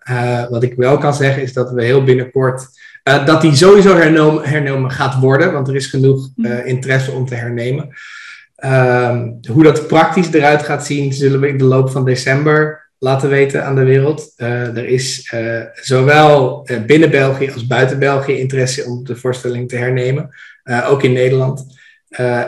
[0.50, 2.70] wat ik wel kan zeggen is dat we heel binnenkort
[3.04, 7.26] uh, dat die sowieso hernomen, hernomen, gaat worden, want er is genoeg uh, interesse om
[7.26, 7.90] te hernemen.
[8.66, 13.30] Uh, hoe dat praktisch eruit gaat zien, zullen we in de loop van december laten
[13.30, 14.34] weten aan de wereld.
[14.38, 15.34] Uh, er is
[15.74, 20.30] zowel binnen België als buiten België interesse om de voorstelling te hernemen,
[20.88, 21.66] ook in Nederland.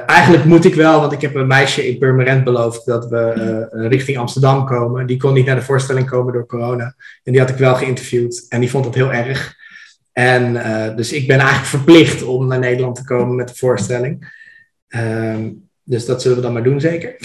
[0.06, 4.18] eigenlijk moet ik wel, want ik heb een meisje in Purmerend beloofd dat we richting
[4.18, 5.06] Amsterdam komen.
[5.06, 6.96] Die kon niet naar de voorstelling komen door corona.
[7.24, 9.62] En die had ik wel geïnterviewd en die vond het heel erg.
[10.14, 14.42] En uh, dus ik ben eigenlijk verplicht om naar Nederland te komen met de voorstelling.
[14.90, 15.38] Uh,
[15.84, 17.16] dus dat zullen we dan maar doen, zeker.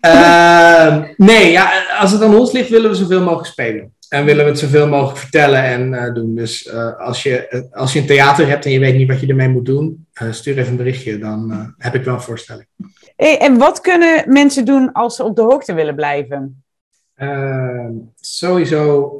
[0.00, 3.94] Uh, nee, ja, als het aan ons ligt, willen we zoveel mogelijk spelen.
[4.08, 6.34] En willen we het zoveel mogelijk vertellen en uh, doen.
[6.34, 9.48] Dus als, je, als je een theater hebt en je weet niet wat je ermee
[9.48, 11.18] moet doen, stuur even een berichtje.
[11.18, 12.66] Dan heb ik wel een voorstelling.
[13.16, 16.62] Hey, en wat kunnen mensen doen als ze op de hoogte willen blijven?
[17.16, 17.86] Uh,
[18.20, 19.16] sowieso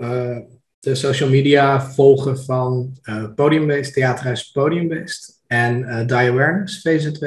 [0.87, 7.21] de social media volgen van uh, Podiumbased, Theaterhuis Podiumbased en uh, Die Awareness, VZ2.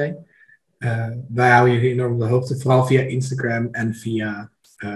[1.27, 4.51] wij houden jullie enorm op de hoogte, vooral via Instagram en via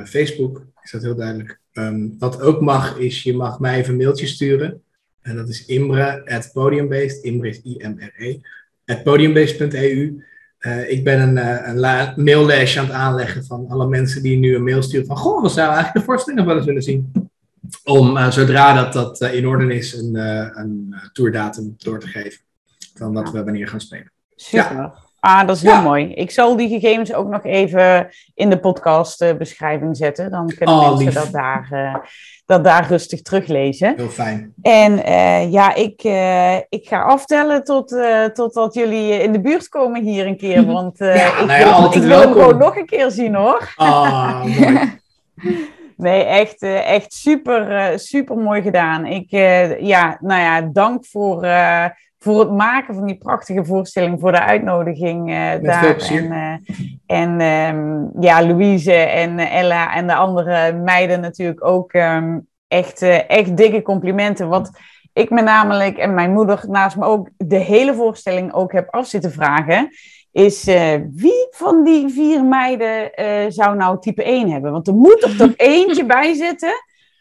[0.06, 0.66] Facebook.
[0.82, 1.60] Is dat heel duidelijk.
[1.74, 4.82] Um, wat ook mag, is je mag mij even een mailtje sturen.
[5.22, 8.40] En dat is imre at podiumbased, imre is I-M-R-E,
[8.86, 10.24] at podiumbased.eu.
[10.60, 11.86] Uh, ik ben een, uh, een
[12.78, 15.76] aan het aanleggen van alle mensen die nu een mail sturen van goh, we zouden
[15.76, 17.32] eigenlijk de voorstelling nog wel eens willen zien.
[17.84, 20.16] Om uh, zodra dat, dat in orde is, een,
[20.60, 22.40] een tourdatum door te geven.
[22.96, 24.12] Van dat we wanneer gaan spelen.
[24.36, 24.76] Super.
[24.76, 24.94] Ja.
[25.20, 25.82] Ah, dat is heel ja.
[25.82, 26.14] mooi.
[26.14, 30.32] Ik zal die gegevens ook nog even in de podcastbeschrijving zetten.
[30.32, 31.96] Dan kunnen oh, mensen dat daar, uh,
[32.46, 33.94] dat daar rustig teruglezen.
[33.96, 34.54] Heel fijn.
[34.62, 37.96] En uh, ja, ik, uh, ik ga aftellen tot,
[38.34, 40.66] totdat jullie in de buurt komen hier een keer.
[40.74, 43.74] Want ja, ik, nou ja, wil, ik wil hem gewoon nog een keer zien hoor.
[43.76, 45.02] Ah, mooi.
[45.98, 49.06] Nee, echt, echt super, super mooi gedaan.
[49.06, 49.30] Ik,
[49.80, 51.48] ja, nou ja, dank voor,
[52.24, 55.98] voor het maken van die prachtige voorstelling, voor de uitnodiging uh, daar.
[56.10, 56.56] En, uh,
[57.06, 63.30] en um, ja, Louise en Ella en de andere meiden natuurlijk ook um, echt, uh,
[63.30, 64.50] echt dikke complimenten.
[64.50, 64.72] Wat
[65.14, 69.08] ik me namelijk en mijn moeder naast me ook de hele voorstelling ook heb af
[69.08, 69.90] zitten vragen.
[70.34, 70.64] Is
[71.14, 73.12] wie van die vier meiden
[73.52, 74.72] zou nou type 1 hebben?
[74.72, 76.74] Want er moet er toch eentje bij zitten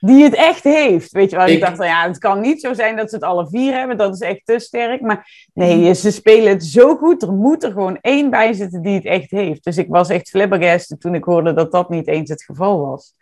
[0.03, 1.13] die het echt heeft.
[1.13, 3.25] Weet je wel, ik, ik dacht, ja, het kan niet zo zijn dat ze het
[3.25, 5.01] alle vier hebben, dat is echt te sterk.
[5.01, 8.95] Maar nee, ze spelen het zo goed, er moet er gewoon één bij zitten die
[8.95, 9.65] het echt heeft.
[9.65, 13.15] Dus ik was echt flabbergasted toen ik hoorde dat dat niet eens het geval was.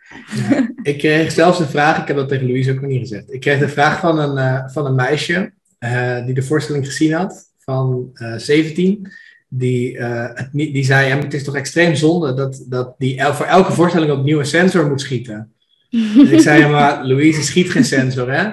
[0.49, 3.33] Ja, ik kreeg zelfs een vraag, ik heb dat tegen Louise ook nog niet gezegd.
[3.33, 5.53] Ik kreeg de vraag van een, uh, van een meisje
[6.25, 9.11] die de voorstelling gezien had, van uh, 17
[9.53, 13.71] die, het, die zei: ja, Het is toch extreem zonde dat, dat die voor elke
[13.71, 15.51] voorstelling opnieuw een sensor moet schieten.
[16.15, 18.49] Dus ik zei, maar Louise schiet geen sensor, hè?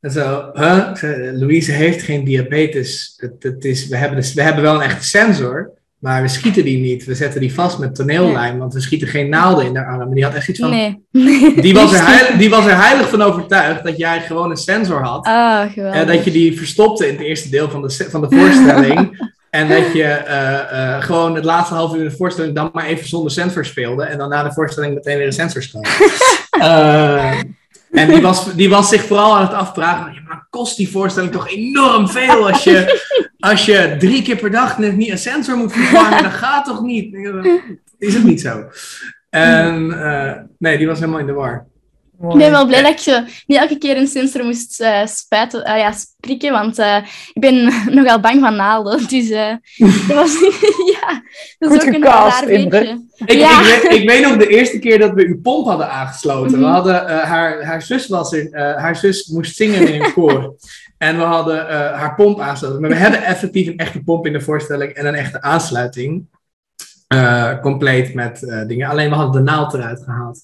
[0.00, 0.92] En zo, huh?
[1.32, 3.14] Louise heeft geen diabetes.
[3.16, 6.64] Het, het is, we, hebben dus, we hebben wel een echte sensor, maar we schieten
[6.64, 7.04] die niet.
[7.04, 10.00] We zetten die vast met toneellijm, want we schieten geen naalden in de arm.
[10.00, 10.70] En die had echt iets van...
[10.70, 11.04] Nee.
[11.60, 15.02] Die, was er heilig, die was er heilig van overtuigd dat jij gewoon een sensor
[15.02, 15.26] had.
[15.26, 19.28] Oh, en dat je die verstopte in het eerste deel van de, van de voorstelling.
[19.50, 23.08] En dat je uh, uh, gewoon het laatste half uur de voorstelling dan maar even
[23.08, 24.04] zonder sensor speelde.
[24.04, 25.88] En dan na de voorstelling meteen weer een sensor stond.
[26.58, 27.34] uh,
[27.90, 30.22] en die was, die was zich vooral aan het afvragen.
[30.28, 33.00] Maar kost die voorstelling toch enorm veel als je,
[33.38, 36.22] als je drie keer per dag net niet een sensor moet vervangen?
[36.22, 37.14] Dat gaat toch niet?
[37.98, 38.64] Is het niet zo?
[39.30, 39.86] En
[40.58, 41.66] nee, die was helemaal in de war.
[42.28, 45.78] Ik ben wel blij dat je niet elke keer een sensor moest uh, spijten, uh,
[45.78, 46.96] ja, prikken, want uh,
[47.32, 48.98] ik ben nogal bang van naalden.
[49.08, 50.38] Dus dat was,
[51.00, 51.22] ja,
[51.58, 53.04] dat is ook een raar beetje.
[53.24, 53.60] Ik, ja.
[53.60, 56.58] ik, weet, ik, weet, nog de eerste keer dat we uw pomp hadden aangesloten.
[56.58, 56.72] We mhm.
[56.72, 58.48] hadden, haar, haar, zus was er,
[58.78, 60.54] haar zus moest zingen in een koor.
[60.98, 62.80] En we hadden haar pomp aangesloten.
[62.80, 66.26] Maar we hebben effectief een echte pomp in de voorstelling en een echte aansluiting.
[67.62, 68.88] compleet met dingen.
[68.88, 70.40] Alleen we hadden de naald eruit gehaald.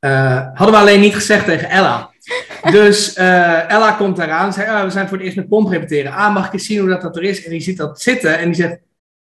[0.00, 2.10] Uh, hadden we alleen niet gezegd tegen Ella.
[2.70, 4.52] Dus uh, Ella komt eraan.
[4.52, 6.12] Zei, oh, we zijn voor het eerst met pomp repeteren.
[6.12, 7.44] Ah, mag ik eens zien hoe dat, dat er is?
[7.44, 8.38] En die ziet dat zitten.
[8.38, 8.78] En die zegt,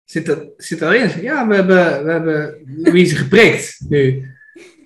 [0.03, 1.09] zit dat, zit dat erin?
[1.09, 4.29] Zegt, ja, we hebben, we hebben Louise geprikt nu.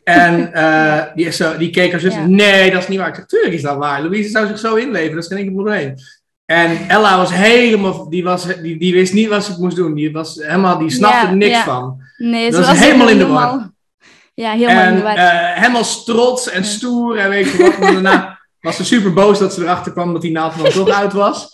[0.03, 2.13] En uh, die, is zo, die keek haar zus.
[2.13, 2.25] Ja.
[2.25, 3.07] Nee, dat is niet waar.
[3.07, 4.01] Ik zeg, tuurlijk is dat waar.
[4.01, 5.13] Louise zou zich zo inleven.
[5.13, 5.93] Dat is geen enkel probleem.
[6.45, 9.93] En Ella was helemaal, die, was, die, die wist niet wat ze moest doen.
[9.93, 11.63] Die, was helemaal, die snapte ja, er niks ja.
[11.63, 12.01] van.
[12.17, 13.73] Nee, dat was, was helemaal in de war.
[14.35, 15.17] Ja, helemaal en.
[15.17, 17.77] Uh, helemaal trots en stoer en weet je wat.
[17.77, 20.89] Maar daarna was ze super boos dat ze erachter kwam dat die naald dan toch
[20.89, 21.49] uit was.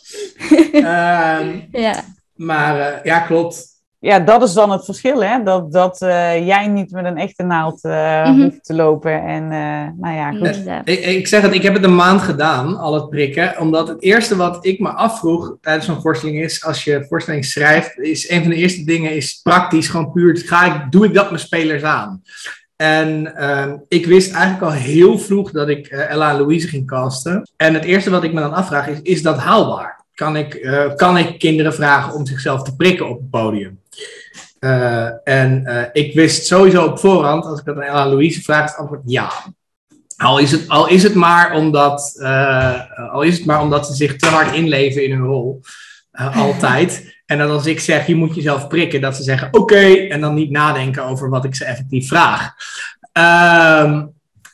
[0.73, 1.39] Uh,
[1.71, 2.03] ja.
[2.35, 3.69] Maar uh, ja, klopt.
[3.99, 5.43] Ja, dat is dan het verschil, hè?
[5.43, 8.41] Dat, dat uh, jij niet met een echte naald mm -hmm.
[8.41, 9.23] hoeft te lopen.
[9.23, 9.47] En
[9.97, 10.67] nou ja, goed.
[10.83, 13.59] Ik, ik zeg het, ik heb het een maand gedaan, al het prikken.
[13.59, 17.99] Omdat het eerste wat ik me afvroeg tijdens zo'n voorstelling is, als je voorstelling schrijft,
[17.99, 21.29] is een van de eerste dingen is praktisch, gewoon puur, ga ik, doe ik dat
[21.29, 22.21] mijn spelers aan?
[22.81, 26.87] En uh, ik wist eigenlijk al heel vroeg dat ik uh, Ella en Louise ging
[26.87, 27.49] casten.
[27.57, 30.05] En het eerste wat ik me dan afvraag is, is dat haalbaar?
[30.13, 33.79] Kan ik, uh, kan ik kinderen vragen om zichzelf te prikken op het podium?
[34.59, 38.69] Uh, en ik wist sowieso op voorhand, als ik dat aan Ella en Louise vraag,
[38.69, 39.31] het antwoord ja.
[40.17, 42.21] Al is het, al is het, maar, omdat,
[43.11, 45.61] al is het maar omdat ze zich te hard inleven in hun rol.
[46.33, 47.13] altijd.
[47.31, 50.33] En dat als ik zeg, je moet jezelf prikken, dat ze zeggen oké, en dan
[50.33, 52.53] niet nadenken over wat ik ze effectief vraag.
[53.83, 54.13] Um,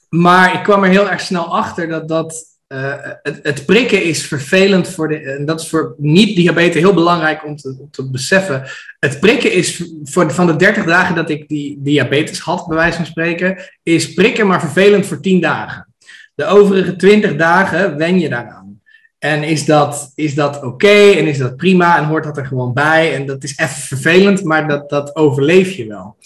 [0.10, 4.28] maar ik kwam er heel erg snel achter dat dat eh, het, het, prikken is
[4.28, 5.20] vervelend voor de.
[5.20, 8.64] En dat is voor niet-diabetes heel belangrijk om te, om te beseffen.
[9.00, 12.98] Het prikken is voor, van de 30 dagen dat ik die diabetes had, bij wijze
[12.98, 15.94] van spreken, is prikken maar vervelend voor 10 dagen.
[16.36, 18.67] De overige 20 dagen wen je daaraan.
[19.20, 22.74] En is dat, is dat oké en is dat prima en hoort dat er gewoon
[22.74, 23.16] bij?
[23.16, 26.18] En dat is even vervelend, maar dat, dat overleef je wel.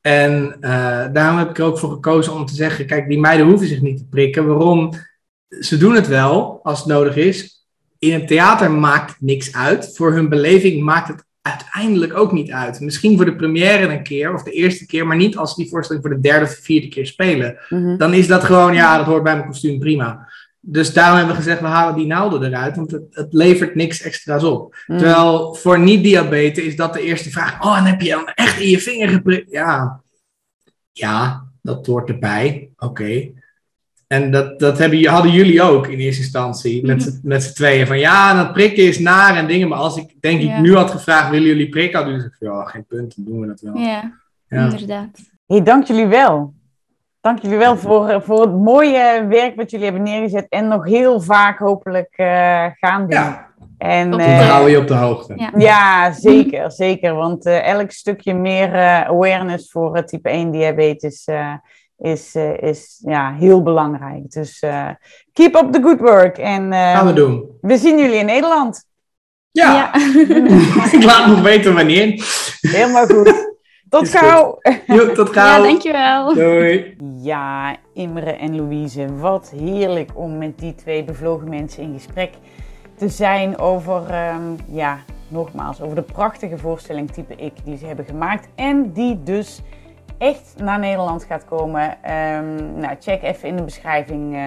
[0.00, 3.46] En uh, daarom heb ik er ook voor gekozen om te zeggen: kijk, die meiden
[3.46, 4.46] hoeven zich niet te prikken.
[4.46, 4.92] Waarom?
[5.48, 7.66] Ze doen het wel als het nodig is.
[7.98, 9.96] In het theater maakt het niks uit.
[9.96, 12.80] Voor hun beleving maakt het uiteindelijk ook niet uit.
[12.80, 15.70] Misschien voor de première een keer of de eerste keer, maar niet als ze die
[15.70, 17.58] voorstelling voor de derde of vierde keer spelen.
[17.68, 17.96] Mhm.
[17.96, 20.31] Dan is dat gewoon, ja, dat hoort bij mijn kostuum, prima.
[20.64, 24.02] Dus daarom hebben we gezegd, we halen die naalden eruit, want het, het levert niks
[24.02, 24.76] extra's op.
[24.86, 24.98] Mhm.
[24.98, 27.64] Terwijl voor niet-diabetes is dat de eerste vraag.
[27.64, 29.50] Oh, en heb je dan echt in je vinger geprikt?
[29.50, 30.00] Ja,
[30.92, 32.70] ja dat hoort erbij.
[32.76, 33.30] Oké.
[34.06, 37.16] En dat, dat hebben, hadden jullie ook in eerste instantie, met, mhm.
[37.22, 37.86] met z'n tweeën.
[37.86, 39.68] Van ja, dat prikken is naar en dingen.
[39.68, 41.96] Maar als ik denk ik nu had gevraagd, willen jullie prikken?
[41.96, 43.76] Hadden jullie gezegd, ja, geen punt, dan doen we dat wel.
[43.76, 44.64] Ja, ja.
[44.64, 45.18] inderdaad.
[45.46, 46.54] Hey, dank jullie wel.
[47.22, 50.46] Dank jullie wel voor, voor het mooie werk wat jullie hebben neergezet.
[50.48, 53.18] En nog heel vaak hopelijk uh, gaan doen.
[53.18, 53.50] Ja.
[53.78, 55.32] En, uh, we houden je op de hoogte.
[55.36, 57.14] Ja, ja zeker, zeker.
[57.14, 58.74] Want uh, elk stukje meer
[59.06, 61.28] awareness voor type 1 diabetes
[62.02, 64.30] is, uh, is ja, heel belangrijk.
[64.30, 64.88] Dus uh,
[65.32, 66.38] keep up the good work.
[66.38, 67.58] En, uh, Gaan we doen.
[67.60, 68.84] We zien jullie in Nederland.
[69.50, 69.94] Ja, ja.
[70.98, 72.24] ik laat nog weten wanneer.
[72.60, 73.50] Helemaal goed.
[73.92, 74.58] Tot gauw.
[74.86, 75.56] Jo, tot gauw.
[75.56, 76.34] Ja, dankjewel.
[76.34, 76.96] Doei.
[77.20, 82.30] Ja, Imre en Louise, wat heerlijk om met die twee bevlogen mensen in gesprek
[82.94, 83.96] te zijn over,
[84.34, 88.48] um, ja, nogmaals, over de prachtige voorstelling type ik die ze hebben gemaakt.
[88.54, 89.60] En die dus
[90.18, 94.44] echt naar Nederland gaat komen, um, nou, check even in de beschrijving uh,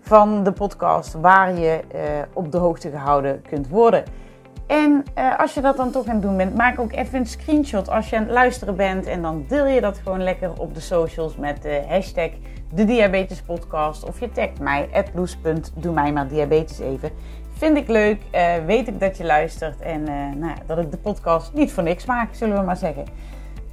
[0.00, 2.00] van de podcast waar je uh,
[2.32, 4.04] op de hoogte gehouden kunt worden.
[4.70, 7.26] En uh, als je dat dan toch aan het doen bent, maak ook even een
[7.26, 9.06] screenshot als je aan het luisteren bent.
[9.06, 12.30] En dan deel je dat gewoon lekker op de socials met de hashtag
[12.74, 14.04] de Diabetes Podcast.
[14.04, 14.88] Of je tagt mij,
[15.74, 17.10] doe mij maar diabetes even.
[17.52, 18.22] Vind ik leuk,
[18.66, 20.02] weet ik dat je luistert en
[20.38, 23.04] nou dat ik de podcast niet voor niks maak, zullen we maar zeggen.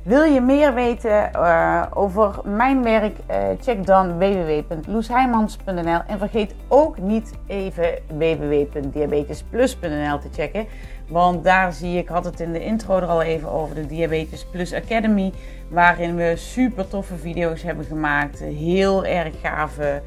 [0.07, 3.17] Wil je meer weten uh, over mijn werk?
[3.29, 10.67] Uh, check dan www.loesheimans.nl en vergeet ook niet even www.diabetesplus.nl te checken.
[11.07, 14.45] Want daar zie ik had het in de intro er al even over, de Diabetes
[14.45, 15.33] Plus Academy.
[15.69, 18.39] Waarin we super toffe video's hebben gemaakt.
[18.39, 20.01] Heel erg gave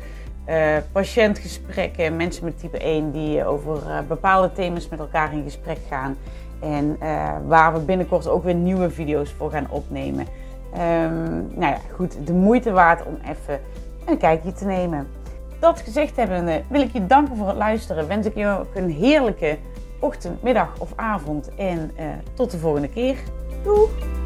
[0.48, 2.16] uh, patiëntgesprekken.
[2.16, 6.16] Mensen met type 1 die over bepaalde thema's met elkaar in gesprek gaan.
[6.60, 10.26] En uh, waar we binnenkort ook weer nieuwe video's voor gaan opnemen.
[10.74, 13.60] Um, nou ja, goed, de moeite waard om even
[14.06, 15.06] een kijkje te nemen.
[15.58, 18.08] Dat gezegd hebbende wil ik je danken voor het luisteren.
[18.08, 19.58] Wens ik je ook een heerlijke
[19.98, 21.54] ochtend, middag of avond.
[21.54, 22.04] En uh,
[22.34, 23.16] tot de volgende keer.
[23.62, 24.19] Doei!